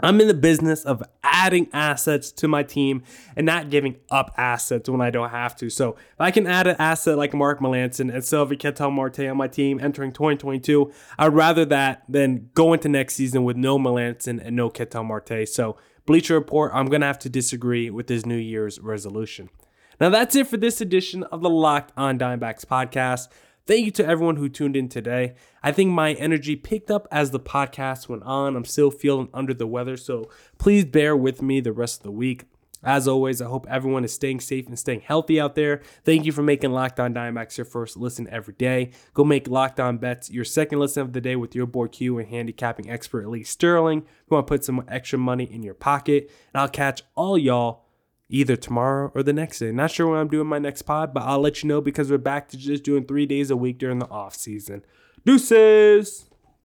I'm 0.00 0.20
in 0.20 0.26
the 0.26 0.34
business 0.34 0.84
of 0.84 1.02
adding 1.22 1.68
assets 1.72 2.32
to 2.32 2.48
my 2.48 2.64
team 2.64 3.04
and 3.36 3.46
not 3.46 3.70
giving 3.70 3.96
up 4.10 4.34
assets 4.36 4.88
when 4.88 5.00
I 5.00 5.10
don't 5.10 5.30
have 5.30 5.54
to. 5.56 5.70
So 5.70 5.90
if 5.92 6.20
I 6.20 6.32
can 6.32 6.46
add 6.46 6.66
an 6.66 6.76
asset 6.78 7.16
like 7.16 7.32
Mark 7.32 7.60
Melancon 7.60 8.12
and 8.12 8.24
Sylvie 8.24 8.56
Ketel 8.56 8.90
Marte 8.90 9.20
on 9.20 9.36
my 9.36 9.46
team 9.46 9.78
entering 9.80 10.12
2022, 10.12 10.92
I'd 11.18 11.32
rather 11.32 11.64
that 11.66 12.02
than 12.08 12.50
go 12.54 12.72
into 12.72 12.88
next 12.88 13.14
season 13.14 13.44
with 13.44 13.56
no 13.56 13.78
Melancon 13.78 14.44
and 14.44 14.56
no 14.56 14.70
Ketel 14.70 15.04
Marte. 15.04 15.48
So 15.48 15.76
Bleacher 16.04 16.34
Report, 16.34 16.72
I'm 16.74 16.86
going 16.86 17.00
to 17.02 17.06
have 17.06 17.20
to 17.20 17.28
disagree 17.28 17.88
with 17.88 18.08
this 18.08 18.26
New 18.26 18.36
Year's 18.36 18.80
resolution. 18.80 19.50
Now, 20.00 20.08
that's 20.10 20.34
it 20.34 20.48
for 20.48 20.56
this 20.56 20.80
edition 20.80 21.22
of 21.24 21.42
the 21.42 21.50
Locked 21.50 21.92
on 21.96 22.18
Diamondbacks 22.18 22.64
podcast. 22.64 23.28
Thank 23.66 23.84
you 23.84 23.92
to 23.92 24.04
everyone 24.04 24.34
who 24.34 24.48
tuned 24.48 24.74
in 24.74 24.88
today. 24.88 25.34
I 25.62 25.70
think 25.70 25.92
my 25.92 26.14
energy 26.14 26.56
picked 26.56 26.90
up 26.90 27.06
as 27.12 27.30
the 27.30 27.38
podcast 27.38 28.08
went 28.08 28.24
on. 28.24 28.56
I'm 28.56 28.64
still 28.64 28.90
feeling 28.90 29.28
under 29.32 29.54
the 29.54 29.68
weather, 29.68 29.96
so 29.96 30.28
please 30.58 30.84
bear 30.84 31.16
with 31.16 31.40
me 31.40 31.60
the 31.60 31.72
rest 31.72 32.00
of 32.00 32.02
the 32.02 32.10
week. 32.10 32.46
As 32.84 33.06
always, 33.06 33.40
I 33.40 33.46
hope 33.46 33.66
everyone 33.68 34.04
is 34.04 34.12
staying 34.12 34.40
safe 34.40 34.66
and 34.66 34.78
staying 34.78 35.02
healthy 35.02 35.40
out 35.40 35.54
there. 35.54 35.82
Thank 36.04 36.24
you 36.24 36.32
for 36.32 36.42
making 36.42 36.72
Locked 36.72 36.98
On 36.98 37.14
Diamondbacks 37.14 37.56
your 37.56 37.64
first 37.64 37.96
listen 37.96 38.28
every 38.28 38.54
day. 38.54 38.90
Go 39.14 39.24
make 39.24 39.48
Locked 39.48 39.78
On 39.78 39.98
Bets 39.98 40.30
your 40.30 40.44
second 40.44 40.80
listen 40.80 41.02
of 41.02 41.12
the 41.12 41.20
day 41.20 41.36
with 41.36 41.54
your 41.54 41.66
boy 41.66 41.88
Q 41.88 42.18
and 42.18 42.28
handicapping 42.28 42.90
expert 42.90 43.28
Lee 43.28 43.44
Sterling. 43.44 43.98
If 43.98 44.30
you 44.30 44.34
want 44.34 44.46
to 44.46 44.52
put 44.52 44.64
some 44.64 44.84
extra 44.88 45.18
money 45.18 45.44
in 45.44 45.62
your 45.62 45.74
pocket, 45.74 46.30
and 46.52 46.60
I'll 46.60 46.68
catch 46.68 47.02
all 47.14 47.38
y'all 47.38 47.84
either 48.28 48.56
tomorrow 48.56 49.12
or 49.14 49.22
the 49.22 49.32
next 49.32 49.58
day. 49.58 49.70
Not 49.70 49.90
sure 49.90 50.08
when 50.08 50.18
I'm 50.18 50.28
doing 50.28 50.46
my 50.46 50.58
next 50.58 50.82
pod, 50.82 51.12
but 51.12 51.22
I'll 51.22 51.40
let 51.40 51.62
you 51.62 51.68
know 51.68 51.80
because 51.80 52.10
we're 52.10 52.18
back 52.18 52.48
to 52.48 52.56
just 52.56 52.82
doing 52.82 53.04
three 53.04 53.26
days 53.26 53.50
a 53.50 53.56
week 53.56 53.78
during 53.78 53.98
the 53.98 54.08
off 54.08 54.34
season. 54.34 54.84
Deuces. 55.24 56.24